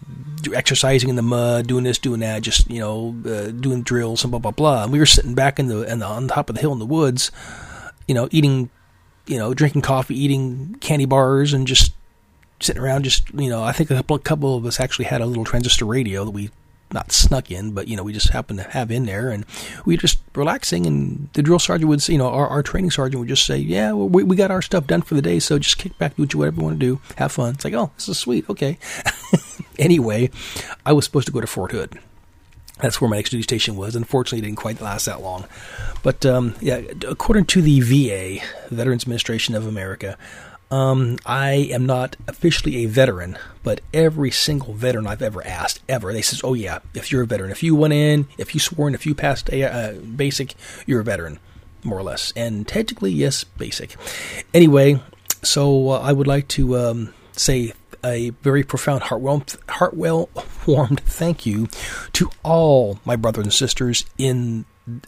exercising 0.55 1.09
in 1.09 1.17
the 1.17 1.23
mud, 1.23 1.67
doing 1.67 1.85
this, 1.85 1.99
doing 1.99 2.21
that, 2.21 2.43
just 2.43 2.71
you 2.71 2.81
know, 2.81 3.17
uh, 3.27 3.51
doing 3.51 3.83
drills 3.83 4.25
and 4.25 4.31
blah 4.31 4.41
blah 4.41 4.51
blah. 4.51 4.85
And 4.85 4.93
we 4.93 4.99
were 4.99 5.07
sitting 5.07 5.35
back 5.35 5.59
in 5.59 5.69
the, 5.69 5.83
in 5.91 5.99
the 5.99 6.07
on 6.07 6.29
top 6.29 6.49
of 6.49 6.57
the 6.57 6.61
hill 6.61 6.73
in 6.73 6.79
the 6.79 6.87
woods, 6.87 7.31
you 8.07 8.15
know, 8.15 8.29
eating, 8.31 8.71
you 9.27 9.39
know, 9.39 9.55
drinking 9.55 9.83
coffee, 9.83 10.19
eating 10.19 10.77
candy 10.81 11.05
bars, 11.05 11.53
and 11.53 11.67
just 11.67 11.93
sitting 12.61 12.83
around. 12.83 13.05
Just 13.05 13.33
you 13.35 13.51
know, 13.51 13.63
I 13.63 13.73
think 13.73 13.91
a 13.91 13.97
couple, 13.97 14.17
a 14.17 14.21
couple 14.21 14.57
of 14.57 14.65
us 14.65 14.81
actually 14.81 15.07
had 15.07 15.21
a 15.21 15.27
little 15.27 15.45
transistor 15.45 15.85
radio 15.85 16.25
that 16.25 16.31
we 16.31 16.51
not 16.93 17.13
snuck 17.13 17.51
in, 17.51 17.73
but 17.73 17.89
you 17.89 17.97
know, 17.97 18.03
we 18.03 18.13
just 18.13 18.31
happened 18.31 18.59
to 18.59 18.71
have 18.71 18.91
in 18.91 19.07
there, 19.07 19.31
and 19.31 19.45
we 19.85 19.95
were 19.95 20.01
just 20.01 20.21
relaxing. 20.35 20.87
And 20.87 21.29
the 21.35 21.43
drill 21.43 21.59
sergeant 21.59 21.89
would, 21.89 22.07
you 22.09 22.19
know, 22.19 22.29
our, 22.29 22.47
our 22.49 22.63
training 22.63 22.91
sergeant 22.91 23.21
would 23.21 23.29
just 23.29 23.47
say, 23.47 23.57
"Yeah, 23.59 23.93
well, 23.93 24.09
we 24.09 24.25
we 24.25 24.37
got 24.37 24.51
our 24.51 24.63
stuff 24.63 24.87
done 24.87 25.03
for 25.03 25.15
the 25.15 25.23
day, 25.23 25.39
so 25.39 25.59
just 25.59 25.79
kick 25.79 25.97
back, 25.99 26.17
do 26.17 26.39
whatever 26.39 26.57
you 26.57 26.65
want 26.65 26.81
to 26.81 26.87
do, 26.87 27.01
have 27.17 27.33
fun." 27.33 27.55
It's 27.55 27.65
like, 27.65 27.75
oh, 27.75 27.91
this 27.97 28.09
is 28.09 28.19
sweet. 28.19 28.49
Okay. 28.49 28.79
anyway, 29.79 30.31
I 30.85 30.93
was 30.93 31.05
supposed 31.05 31.27
to 31.27 31.33
go 31.33 31.41
to 31.41 31.47
Fort 31.47 31.73
Hood. 31.73 31.99
That's 32.81 33.01
where 33.01 33.11
my 33.11 33.17
next 33.17 33.31
duty 33.31 33.43
station 33.43 33.77
was. 33.77 33.97
Unfortunately, 33.97 34.39
it 34.39 34.43
didn't 34.43 34.59
quite 34.59 34.81
last 34.81 35.07
that 35.07 35.21
long. 35.21 35.47
But 36.03 36.25
um, 36.25 36.55
yeah, 36.61 36.81
according 37.09 37.47
to 37.47 37.63
the 37.63 37.81
VA, 37.81 38.45
Veterans 38.71 39.03
Administration 39.03 39.55
of 39.57 39.67
America, 39.67 40.17
um, 40.71 41.19
I 41.25 41.53
am 41.71 41.87
not 41.87 42.17
officially 42.27 42.85
a 42.85 42.87
veteran, 42.87 43.39
but 43.63 43.81
every 43.95 44.31
single 44.31 44.75
veteran 44.75 45.07
I've 45.07 45.23
ever 45.23 45.45
asked, 45.47 45.81
ever, 45.89 46.13
they 46.13 46.23
says, 46.23 46.43
"Oh 46.45 46.55
yeah, 46.55 46.81
if 46.95 47.11
you're 47.11 47.23
a 47.23 47.27
veteran, 47.27 47.51
if 47.51 47.63
you 47.63 47.75
went 47.75 47.95
in, 47.95 48.29
if 48.37 48.55
you 48.55 48.61
swore, 48.61 48.89
in, 48.89 48.95
if 48.95 49.07
you 49.07 49.15
passed 49.15 49.51
a 49.51 49.65
uh, 49.65 49.93
basic, 49.95 50.55
you're 50.87 51.01
a 51.01 51.05
veteran, 51.05 51.39
more 51.83 51.99
or 51.99 52.03
less." 52.03 52.33
And 52.37 52.69
technically, 52.69 53.13
yes, 53.13 53.45
basic. 53.45 53.97
Anyway, 54.53 55.01
so 55.43 55.91
uh, 55.91 56.01
I 56.01 56.13
would 56.13 56.27
like 56.27 56.49
to 56.49 56.77
um, 56.77 57.15
say 57.33 57.73
a 58.05 58.31
very 58.43 58.63
profound, 58.63 59.05
heartwell, 59.05 59.41
heartwell 59.69 60.29
warmed 60.67 61.01
thank 61.01 61.47
you 61.47 61.69
to 62.13 62.31
all 62.43 63.01
my 63.05 63.17
brothers 63.17 63.45
and 63.45 63.55
sisters 63.55 64.05
in, 64.19 64.67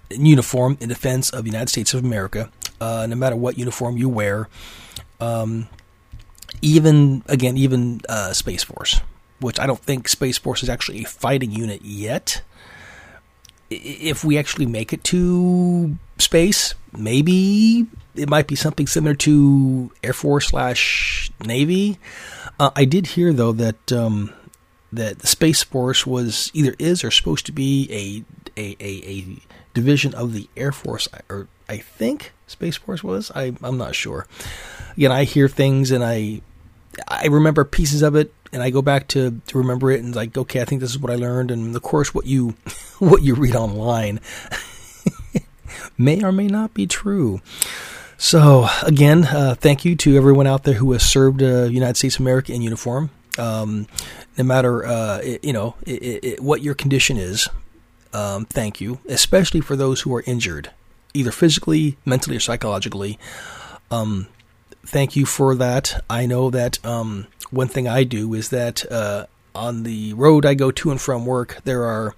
in 0.08 0.26
uniform 0.26 0.78
in 0.80 0.88
defense 0.88 1.30
of 1.30 1.44
the 1.44 1.50
United 1.50 1.68
States 1.68 1.92
of 1.92 2.02
America. 2.02 2.50
Uh, 2.80 3.06
no 3.06 3.14
matter 3.14 3.36
what 3.36 3.58
uniform 3.58 3.98
you 3.98 4.08
wear 4.08 4.48
um, 5.20 5.68
even 6.62 7.22
again, 7.26 7.56
even 7.56 8.00
uh, 8.08 8.32
Space 8.32 8.64
Force, 8.64 9.00
which 9.40 9.58
I 9.58 9.66
don't 9.66 9.80
think 9.80 10.08
Space 10.08 10.38
Force 10.38 10.62
is 10.62 10.68
actually 10.68 11.02
a 11.02 11.08
fighting 11.08 11.50
unit 11.50 11.82
yet. 11.82 12.42
If 13.70 14.24
we 14.24 14.36
actually 14.36 14.66
make 14.66 14.92
it 14.92 15.04
to 15.04 15.96
space, 16.18 16.74
maybe 16.92 17.86
it 18.16 18.28
might 18.28 18.48
be 18.48 18.56
something 18.56 18.86
similar 18.86 19.14
to 19.14 19.92
Air 20.02 20.12
Force 20.12 20.48
slash 20.48 21.30
Navy. 21.44 21.98
Uh, 22.58 22.70
I 22.74 22.84
did 22.84 23.06
hear 23.06 23.32
though 23.32 23.52
that 23.52 23.92
um, 23.92 24.32
that 24.92 25.20
the 25.20 25.26
Space 25.26 25.62
Force 25.62 26.06
was 26.06 26.50
either 26.52 26.74
is 26.78 27.04
or 27.04 27.10
supposed 27.10 27.46
to 27.46 27.52
be 27.52 27.86
a 27.90 28.60
a, 28.60 28.76
a, 28.80 29.08
a 29.08 29.36
division 29.72 30.14
of 30.14 30.32
the 30.32 30.48
Air 30.56 30.72
Force, 30.72 31.08
or 31.28 31.46
I 31.70 31.78
think 31.78 32.32
Space 32.46 32.76
Force 32.76 33.02
was. 33.04 33.30
I 33.34 33.54
I'm 33.62 33.78
not 33.78 33.94
sure 33.94 34.26
again, 34.96 35.12
I 35.12 35.24
hear 35.24 35.48
things 35.48 35.90
and 35.90 36.04
I 36.04 36.42
I 37.08 37.26
remember 37.26 37.64
pieces 37.64 38.02
of 38.02 38.16
it 38.16 38.34
and 38.52 38.62
I 38.62 38.70
go 38.70 38.82
back 38.82 39.08
to, 39.08 39.40
to 39.46 39.58
remember 39.58 39.90
it 39.90 40.02
and 40.02 40.14
like, 40.14 40.36
okay, 40.36 40.60
I 40.60 40.64
think 40.64 40.80
this 40.80 40.90
is 40.90 40.98
what 40.98 41.12
I 41.12 41.14
learned. 41.14 41.50
And 41.50 41.74
of 41.74 41.82
course, 41.82 42.14
what 42.14 42.26
you 42.26 42.50
what 42.98 43.22
you 43.22 43.34
read 43.34 43.56
online 43.56 44.20
may 45.98 46.22
or 46.22 46.32
may 46.32 46.48
not 46.48 46.74
be 46.74 46.86
true. 46.86 47.40
So 48.18 48.66
again, 48.82 49.24
uh, 49.24 49.54
thank 49.54 49.84
you 49.84 49.96
to 49.96 50.16
everyone 50.16 50.46
out 50.46 50.64
there 50.64 50.74
who 50.74 50.92
has 50.92 51.02
served 51.02 51.42
uh, 51.42 51.64
United 51.64 51.96
States 51.96 52.16
of 52.16 52.20
America 52.20 52.52
in 52.52 52.60
uniform. 52.60 53.10
Um, 53.38 53.86
no 54.36 54.44
matter 54.44 54.84
uh, 54.84 55.20
it, 55.22 55.44
you 55.44 55.52
know 55.52 55.76
it, 55.86 56.24
it, 56.24 56.40
what 56.40 56.62
your 56.62 56.74
condition 56.74 57.16
is, 57.16 57.48
um, 58.12 58.44
thank 58.44 58.80
you, 58.80 58.98
especially 59.08 59.60
for 59.62 59.76
those 59.76 60.02
who 60.02 60.14
are 60.14 60.24
injured, 60.26 60.70
either 61.14 61.32
physically, 61.32 61.96
mentally, 62.04 62.36
or 62.36 62.40
psychologically. 62.40 63.18
Um, 63.90 64.28
thank 64.84 65.16
you 65.16 65.26
for 65.26 65.54
that. 65.56 66.04
I 66.08 66.26
know 66.26 66.50
that 66.50 66.84
um, 66.84 67.26
one 67.50 67.68
thing 67.68 67.88
I 67.88 68.04
do 68.04 68.34
is 68.34 68.50
that 68.50 68.90
uh, 68.90 69.26
on 69.54 69.82
the 69.82 70.14
road 70.14 70.46
I 70.46 70.54
go 70.54 70.70
to 70.70 70.90
and 70.90 71.00
from 71.00 71.26
work, 71.26 71.58
there 71.64 71.84
are 71.84 72.14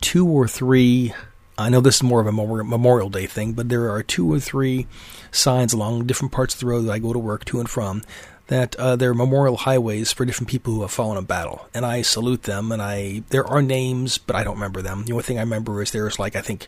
two 0.00 0.26
or 0.26 0.46
three. 0.46 1.14
I 1.58 1.68
know 1.68 1.80
this 1.80 1.96
is 1.96 2.02
more 2.02 2.20
of 2.20 2.26
a 2.26 2.32
Memorial 2.32 3.10
Day 3.10 3.26
thing, 3.26 3.52
but 3.52 3.68
there 3.68 3.90
are 3.90 4.02
two 4.02 4.32
or 4.32 4.40
three 4.40 4.86
signs 5.30 5.72
along 5.72 6.06
different 6.06 6.32
parts 6.32 6.54
of 6.54 6.60
the 6.60 6.66
road 6.66 6.82
that 6.82 6.92
I 6.92 6.98
go 6.98 7.12
to 7.12 7.18
work 7.18 7.44
to 7.46 7.60
and 7.60 7.68
from 7.68 8.02
that 8.50 8.74
uh, 8.76 8.96
they're 8.96 9.14
memorial 9.14 9.56
highways 9.56 10.12
for 10.12 10.24
different 10.24 10.50
people 10.50 10.74
who 10.74 10.82
have 10.82 10.90
fallen 10.90 11.16
in 11.16 11.24
battle, 11.24 11.68
and 11.72 11.86
I 11.86 12.02
salute 12.02 12.42
them. 12.42 12.72
And 12.72 12.82
I 12.82 13.22
there 13.30 13.46
are 13.46 13.62
names, 13.62 14.18
but 14.18 14.34
I 14.34 14.42
don't 14.42 14.56
remember 14.56 14.82
them. 14.82 15.04
The 15.04 15.12
only 15.12 15.22
thing 15.22 15.38
I 15.38 15.42
remember 15.42 15.80
is 15.80 15.92
there's 15.92 16.18
like 16.18 16.34
I 16.34 16.40
think 16.40 16.66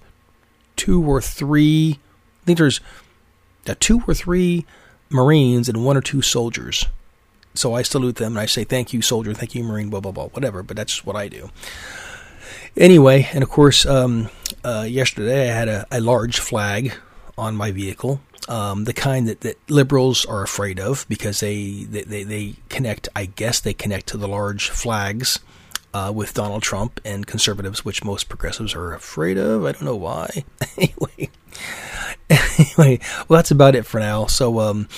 two 0.76 1.02
or 1.02 1.20
three. 1.20 1.98
I 2.42 2.46
think 2.46 2.58
there's 2.58 2.80
two 3.80 4.02
or 4.06 4.14
three 4.14 4.66
Marines 5.10 5.68
and 5.68 5.84
one 5.84 5.96
or 5.96 6.00
two 6.00 6.22
soldiers. 6.22 6.86
So 7.54 7.74
I 7.74 7.82
salute 7.82 8.16
them 8.16 8.32
and 8.32 8.40
I 8.40 8.46
say, 8.46 8.64
thank 8.64 8.92
you, 8.92 9.02
soldier, 9.02 9.34
thank 9.34 9.54
you, 9.54 9.62
Marine, 9.62 9.90
blah, 9.90 10.00
blah, 10.00 10.12
blah, 10.12 10.28
whatever, 10.28 10.62
but 10.62 10.76
that's 10.76 11.04
what 11.04 11.16
I 11.16 11.28
do. 11.28 11.50
Anyway, 12.76 13.28
and 13.34 13.42
of 13.42 13.50
course, 13.50 13.84
um, 13.84 14.30
uh, 14.64 14.86
yesterday 14.88 15.50
I 15.50 15.54
had 15.54 15.68
a, 15.68 15.86
a, 15.90 16.00
large 16.00 16.40
flag 16.40 16.94
on 17.36 17.54
my 17.54 17.70
vehicle, 17.70 18.22
um, 18.48 18.84
the 18.84 18.94
kind 18.94 19.28
that, 19.28 19.42
that 19.42 19.58
liberals 19.70 20.24
are 20.24 20.42
afraid 20.42 20.80
of 20.80 21.04
because 21.08 21.40
they, 21.40 21.84
they, 21.84 22.02
they, 22.02 22.24
they 22.24 22.54
connect, 22.70 23.10
I 23.14 23.26
guess 23.26 23.60
they 23.60 23.74
connect 23.74 24.06
to 24.08 24.16
the 24.16 24.28
large 24.28 24.70
flags 24.70 25.40
uh, 25.94 26.12
with 26.14 26.34
Donald 26.34 26.62
Trump 26.62 27.00
and 27.04 27.26
conservatives, 27.26 27.84
which 27.84 28.04
most 28.04 28.28
progressives 28.28 28.74
are 28.74 28.94
afraid 28.94 29.38
of. 29.38 29.64
I 29.64 29.72
don't 29.72 29.82
know 29.82 29.96
why. 29.96 30.44
anyway, 30.76 31.30
anyway, 32.30 32.98
well, 33.28 33.38
that's 33.38 33.50
about 33.50 33.74
it 33.74 33.84
for 33.84 34.00
now. 34.00 34.26
So, 34.26 34.60
um, 34.60 34.88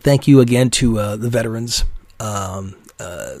thank 0.00 0.28
you 0.28 0.40
again 0.40 0.70
to 0.70 0.98
uh, 0.98 1.16
the 1.16 1.28
veterans. 1.28 1.84
Um, 2.20 2.76
uh, 3.00 3.36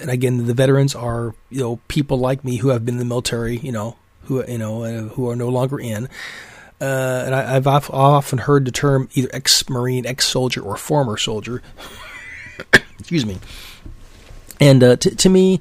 and 0.00 0.10
again, 0.10 0.46
the 0.46 0.54
veterans 0.54 0.94
are 0.94 1.34
you 1.50 1.60
know 1.60 1.76
people 1.88 2.18
like 2.18 2.44
me 2.44 2.56
who 2.56 2.68
have 2.68 2.84
been 2.84 2.94
in 2.94 2.98
the 2.98 3.04
military, 3.04 3.58
you 3.58 3.72
know, 3.72 3.96
who 4.24 4.44
you 4.46 4.58
know 4.58 4.84
uh, 4.84 5.02
who 5.10 5.28
are 5.28 5.36
no 5.36 5.48
longer 5.48 5.78
in. 5.78 6.08
Uh, 6.80 7.24
and 7.26 7.34
I, 7.34 7.52
have 7.52 7.66
often 7.66 8.38
heard 8.38 8.64
the 8.64 8.70
term 8.70 9.10
either 9.12 9.28
ex-marine, 9.34 10.06
ex-soldier, 10.06 10.62
or 10.62 10.78
former 10.78 11.18
soldier. 11.18 11.62
Excuse 12.98 13.26
me. 13.26 13.38
And 14.60 14.84
uh, 14.84 14.96
to, 14.96 15.16
to 15.16 15.28
me, 15.28 15.60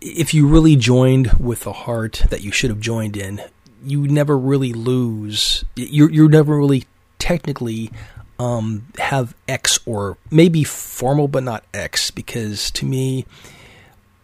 if 0.00 0.34
you 0.34 0.46
really 0.46 0.76
joined 0.76 1.32
with 1.34 1.60
the 1.60 1.72
heart 1.72 2.24
that 2.30 2.42
you 2.42 2.52
should 2.52 2.70
have 2.70 2.80
joined 2.80 3.16
in, 3.16 3.42
you 3.82 4.06
never 4.06 4.38
really 4.38 4.72
lose. 4.72 5.64
You're 5.74 6.10
you're 6.10 6.28
never 6.28 6.56
really 6.56 6.84
technically 7.18 7.90
um, 8.38 8.86
have 8.98 9.34
X 9.48 9.78
or 9.86 10.18
maybe 10.30 10.64
formal 10.64 11.28
but 11.28 11.42
not 11.42 11.64
X 11.72 12.10
because 12.10 12.70
to 12.72 12.86
me, 12.86 13.26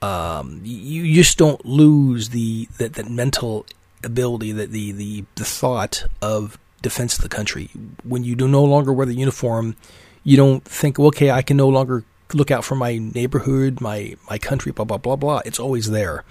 um, 0.01 0.61
you 0.65 1.15
just 1.15 1.39
don't 1.39 1.65
lose 1.65 2.31
the 2.31 2.67
that, 2.79 2.95
that 2.95 3.09
mental 3.09 3.67
ability, 4.05 4.53
that 4.53 4.71
the, 4.71 4.93
the 4.93 5.25
the 5.37 5.45
thought 5.45 6.05
of 6.21 6.59
defense 6.81 7.17
of 7.17 7.23
the 7.23 7.29
country. 7.29 7.71
When 8.03 8.25
you 8.25 8.35
do 8.35 8.49
no 8.49 8.65
longer 8.65 8.93
wear 8.93 9.07
the 9.07 9.15
uniform, 9.15 9.77
you 10.25 10.37
don't 10.37 10.65
think, 10.65 10.99
okay, 10.99 11.31
I 11.31 11.43
can 11.43 11.57
no 11.57 11.69
longer 11.69 12.05
look 12.35 12.51
out 12.51 12.65
for 12.65 12.75
my 12.75 12.99
neighborhood, 12.99 13.81
my 13.81 14.17
my 14.29 14.39
country, 14.39 14.73
blah 14.73 14.85
blah 14.85 14.99
blah 14.99 15.17
blah. 15.17 15.41
It's 15.45 15.59
always 15.61 15.91
there. 15.91 16.25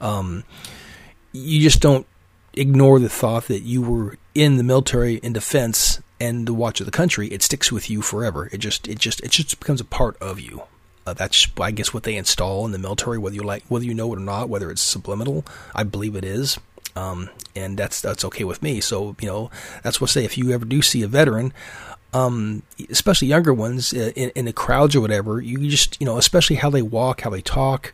Um, 0.00 0.44
you 1.32 1.60
just 1.60 1.80
don't 1.80 2.06
ignore 2.54 2.98
the 2.98 3.08
thought 3.08 3.46
that 3.46 3.62
you 3.62 3.82
were 3.82 4.18
in 4.34 4.56
the 4.56 4.64
military 4.64 5.16
in 5.16 5.32
defense 5.32 6.00
and 6.20 6.46
the 6.46 6.54
watch 6.54 6.80
of 6.80 6.86
the 6.86 6.92
country, 6.92 7.28
it 7.28 7.42
sticks 7.42 7.70
with 7.70 7.88
you 7.88 8.02
forever. 8.02 8.48
It 8.52 8.58
just 8.58 8.88
it 8.88 8.98
just 8.98 9.20
it 9.20 9.30
just 9.30 9.58
becomes 9.58 9.80
a 9.80 9.84
part 9.84 10.16
of 10.18 10.40
you. 10.40 10.62
Uh, 11.06 11.14
that's 11.14 11.46
I 11.60 11.70
guess 11.70 11.94
what 11.94 12.02
they 12.02 12.16
install 12.16 12.66
in 12.66 12.72
the 12.72 12.78
military, 12.78 13.18
whether 13.18 13.36
you 13.36 13.42
like 13.42 13.64
whether 13.68 13.84
you 13.84 13.94
know 13.94 14.12
it 14.12 14.18
or 14.18 14.22
not, 14.22 14.48
whether 14.48 14.70
it's 14.70 14.82
subliminal. 14.82 15.44
I 15.74 15.84
believe 15.84 16.16
it 16.16 16.24
is, 16.24 16.58
um, 16.96 17.30
and 17.54 17.78
that's 17.78 18.00
that's 18.00 18.24
okay 18.24 18.44
with 18.44 18.62
me. 18.62 18.80
So 18.80 19.16
you 19.20 19.28
know 19.28 19.50
that's 19.82 20.00
what 20.00 20.10
I 20.10 20.12
say. 20.12 20.24
If 20.24 20.36
you 20.36 20.50
ever 20.50 20.64
do 20.64 20.82
see 20.82 21.02
a 21.02 21.08
veteran, 21.08 21.52
um, 22.12 22.62
especially 22.90 23.28
younger 23.28 23.52
ones 23.52 23.92
uh, 23.92 24.12
in, 24.16 24.30
in, 24.30 24.44
the 24.46 24.52
crowds 24.52 24.96
or 24.96 25.00
whatever, 25.00 25.40
you 25.40 25.68
just 25.68 26.00
you 26.00 26.06
know 26.06 26.18
especially 26.18 26.56
how 26.56 26.70
they 26.70 26.82
walk, 26.82 27.20
how 27.20 27.30
they 27.30 27.42
talk. 27.42 27.92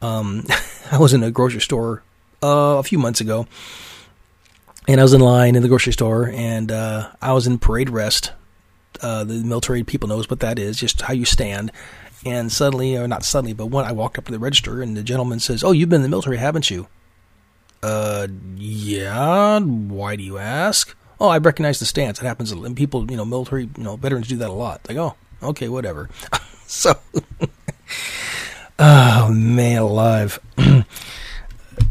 Um, 0.00 0.44
I 0.92 0.98
was 0.98 1.12
in 1.12 1.22
a 1.22 1.30
grocery 1.30 1.60
store 1.60 2.02
uh, 2.42 2.76
a 2.78 2.82
few 2.82 2.98
months 2.98 3.20
ago 3.20 3.46
and 4.88 4.98
I 5.00 5.02
was 5.02 5.12
in 5.12 5.20
line 5.20 5.54
in 5.54 5.62
the 5.62 5.68
grocery 5.68 5.92
store, 5.92 6.30
and 6.34 6.72
uh, 6.72 7.10
I 7.20 7.34
was 7.34 7.46
in 7.46 7.58
parade 7.58 7.90
rest. 7.90 8.32
Uh, 9.02 9.22
the 9.22 9.44
military 9.44 9.84
people 9.84 10.08
knows 10.08 10.28
what 10.30 10.40
that 10.40 10.58
is, 10.58 10.78
just 10.78 11.02
how 11.02 11.12
you 11.12 11.26
stand. 11.26 11.70
And 12.24 12.50
suddenly, 12.50 12.96
or 12.96 13.06
not 13.06 13.22
suddenly, 13.22 13.52
but 13.52 13.66
when 13.66 13.84
I 13.84 13.92
walked 13.92 14.18
up 14.18 14.24
to 14.24 14.32
the 14.32 14.38
register, 14.38 14.82
and 14.82 14.96
the 14.96 15.02
gentleman 15.02 15.38
says, 15.40 15.62
"Oh, 15.62 15.72
you've 15.72 15.90
been 15.90 15.96
in 15.96 16.02
the 16.02 16.08
military, 16.08 16.38
haven't 16.38 16.70
you?" 16.70 16.88
Uh, 17.82 18.26
yeah. 18.56 19.60
Why 19.60 20.16
do 20.16 20.22
you 20.24 20.38
ask? 20.38 20.96
Oh, 21.20 21.28
I 21.28 21.38
recognize 21.38 21.78
the 21.78 21.86
stance. 21.86 22.20
It 22.20 22.24
happens, 22.24 22.52
and 22.52 22.76
people, 22.76 23.10
you 23.10 23.16
know, 23.16 23.24
military, 23.24 23.68
you 23.76 23.84
know, 23.84 23.96
veterans 23.96 24.28
do 24.28 24.36
that 24.38 24.50
a 24.50 24.52
lot. 24.52 24.80
Like, 24.88 24.96
oh, 24.96 25.14
okay, 25.42 25.68
whatever. 25.68 26.08
so, 26.66 26.94
oh 28.78 29.30
man, 29.32 29.82
alive. 29.82 30.40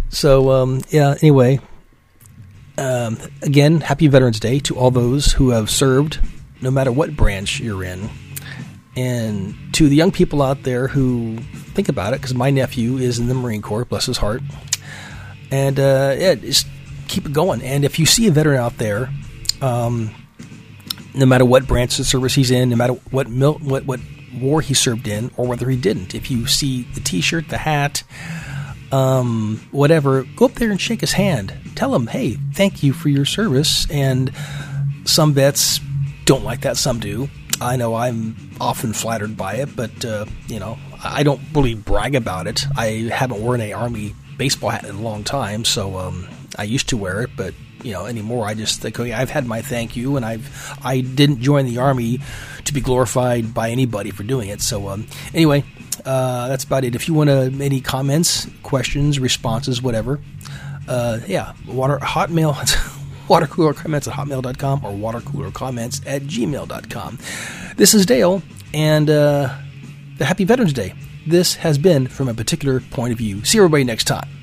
so, 0.10 0.52
um, 0.52 0.82
yeah. 0.90 1.16
Anyway, 1.22 1.60
um, 2.78 3.18
again, 3.42 3.82
happy 3.82 4.08
Veterans 4.08 4.40
Day 4.40 4.60
to 4.60 4.78
all 4.78 4.92
those 4.92 5.34
who 5.34 5.50
have 5.50 5.70
served, 5.70 6.20
no 6.62 6.72
matter 6.72 6.92
what 6.92 7.16
branch 7.16 7.60
you're 7.60 7.84
in. 7.84 8.10
And 8.96 9.56
to 9.74 9.88
the 9.90 9.96
young 9.96 10.12
people 10.12 10.42
out 10.42 10.64
there 10.64 10.88
who 10.88 11.38
think 11.38 11.88
about 11.88 12.14
it, 12.14 12.22
because 12.22 12.34
my 12.34 12.50
nephew 12.50 12.98
is 12.98 13.20
in 13.20 13.28
the 13.28 13.36
Marine 13.36 13.62
Corps, 13.62 13.86
bless 13.86 14.08
his 14.08 14.18
heart. 14.18 14.42
And 15.52 15.80
uh, 15.80 16.16
yeah, 16.18 16.34
just 16.36 16.68
keep 17.08 17.26
it 17.26 17.34
going. 17.34 17.62
And 17.62 17.86
if 17.86 18.00
you 18.00 18.06
see 18.06 18.28
a 18.28 18.32
veteran 18.32 18.60
out 18.60 18.78
there, 18.78 19.10
um, 19.62 20.14
no 21.14 21.26
matter 21.26 21.46
what 21.46 21.68
branch 21.68 22.00
of 22.00 22.06
service 22.06 22.36
he's 22.36 22.52
in, 22.52 22.70
no 22.70 22.76
matter 22.76 22.94
what 23.12 23.30
mil- 23.30 23.60
what 23.60 23.86
what 23.86 24.00
war 24.40 24.62
he 24.62 24.74
served 24.74 25.08
in, 25.08 25.32
or 25.38 25.48
whether 25.48 25.70
he 25.70 25.78
didn't, 25.78 26.14
if 26.14 26.30
you 26.30 26.46
see 26.46 26.84
the 26.94 27.00
T-shirt, 27.00 27.50
the 27.50 27.58
hat, 27.58 28.04
um, 28.92 29.66
whatever, 29.72 30.24
go 30.36 30.46
up 30.46 30.54
there 30.54 30.70
and 30.70 30.80
shake 30.80 31.02
his 31.02 31.14
hand. 31.14 31.54
Tell 31.76 31.96
him, 31.96 32.08
hey, 32.08 32.38
thank 32.54 32.84
you 32.84 32.94
for 32.94 33.10
your 33.10 33.26
service. 33.26 33.90
And 33.90 34.32
some 35.06 35.34
vets 35.34 35.80
don't 36.26 36.44
like 36.44 36.62
that, 36.62 36.78
some 36.78 37.00
do. 37.00 37.30
I 37.60 37.76
know 37.76 37.96
I'm 37.96 38.36
often 38.62 38.94
flattered 38.94 39.36
by 39.36 39.56
it, 39.56 39.76
but 39.76 40.06
uh, 40.06 40.26
you 40.48 40.60
know 40.60 40.78
I 41.04 41.24
don't 41.24 41.42
really 41.54 41.74
brag 41.74 42.16
about 42.16 42.48
it. 42.48 42.66
I 42.76 43.10
haven't 43.12 43.42
worn 43.42 43.62
a 43.62 43.74
army 43.74 44.14
baseball 44.38 44.70
hat 44.70 44.84
in 44.84 44.96
a 44.96 45.02
long 45.02 45.24
time, 45.24 45.66
so 45.66 45.98
um, 45.98 46.28
I 46.58 46.64
used 46.64 46.90
to 46.90 46.98
wear 46.98 47.22
it, 47.22 47.32
but 47.36 47.54
you 47.84 47.94
know 47.94 48.06
anymore. 48.06 48.48
I 48.48 48.54
just 48.54 48.82
think 48.82 49.00
okay, 49.00 49.14
I've 49.14 49.30
had 49.30 49.46
my 49.46 49.62
thank 49.62 49.96
you, 49.96 50.16
and 50.16 50.26
I've 50.26 50.78
I 50.84 51.02
didn't 51.02 51.42
join 51.42 51.66
the 51.66 51.78
army 51.78 52.20
to 52.66 52.74
be 52.74 52.82
glorified 52.82 53.54
by 53.54 53.70
anybody 53.70 54.12
for 54.12 54.24
doing 54.24 54.50
it. 54.50 54.62
So 54.62 54.90
um, 54.90 55.08
anyway, 55.34 55.64
uh, 56.06 56.48
that's 56.48 56.64
about 56.64 56.84
it. 56.84 56.96
If 56.96 57.08
you 57.08 57.14
want 57.14 57.30
to 57.30 57.52
any 57.64 57.82
comments, 57.82 58.48
questions, 58.64 59.20
responses, 59.20 59.82
whatever, 59.82 60.20
uh, 60.88 61.20
yeah, 61.28 61.54
water 61.68 61.98
hotmail. 62.00 62.56
watercoolercomments 63.28 64.08
at 64.08 64.14
hotmail.com 64.14 64.86
or 64.86 64.92
watercoolercomments 64.92 66.02
at 66.06 66.22
gmail.com. 66.22 67.20
This 67.76 67.94
is 67.94 68.06
Dale, 68.06 68.42
and 68.74 69.10
uh, 69.10 69.54
the 70.18 70.24
Happy 70.24 70.46
Veterans 70.46 70.72
Day. 70.72 70.94
This 71.26 71.56
has 71.56 71.78
been 71.78 72.08
from 72.08 72.30
a 72.30 72.34
particular 72.34 72.80
point 72.80 73.12
of 73.12 73.18
view. 73.18 73.44
See 73.44 73.58
everybody 73.58 73.84
next 73.84 74.06
time. 74.06 74.37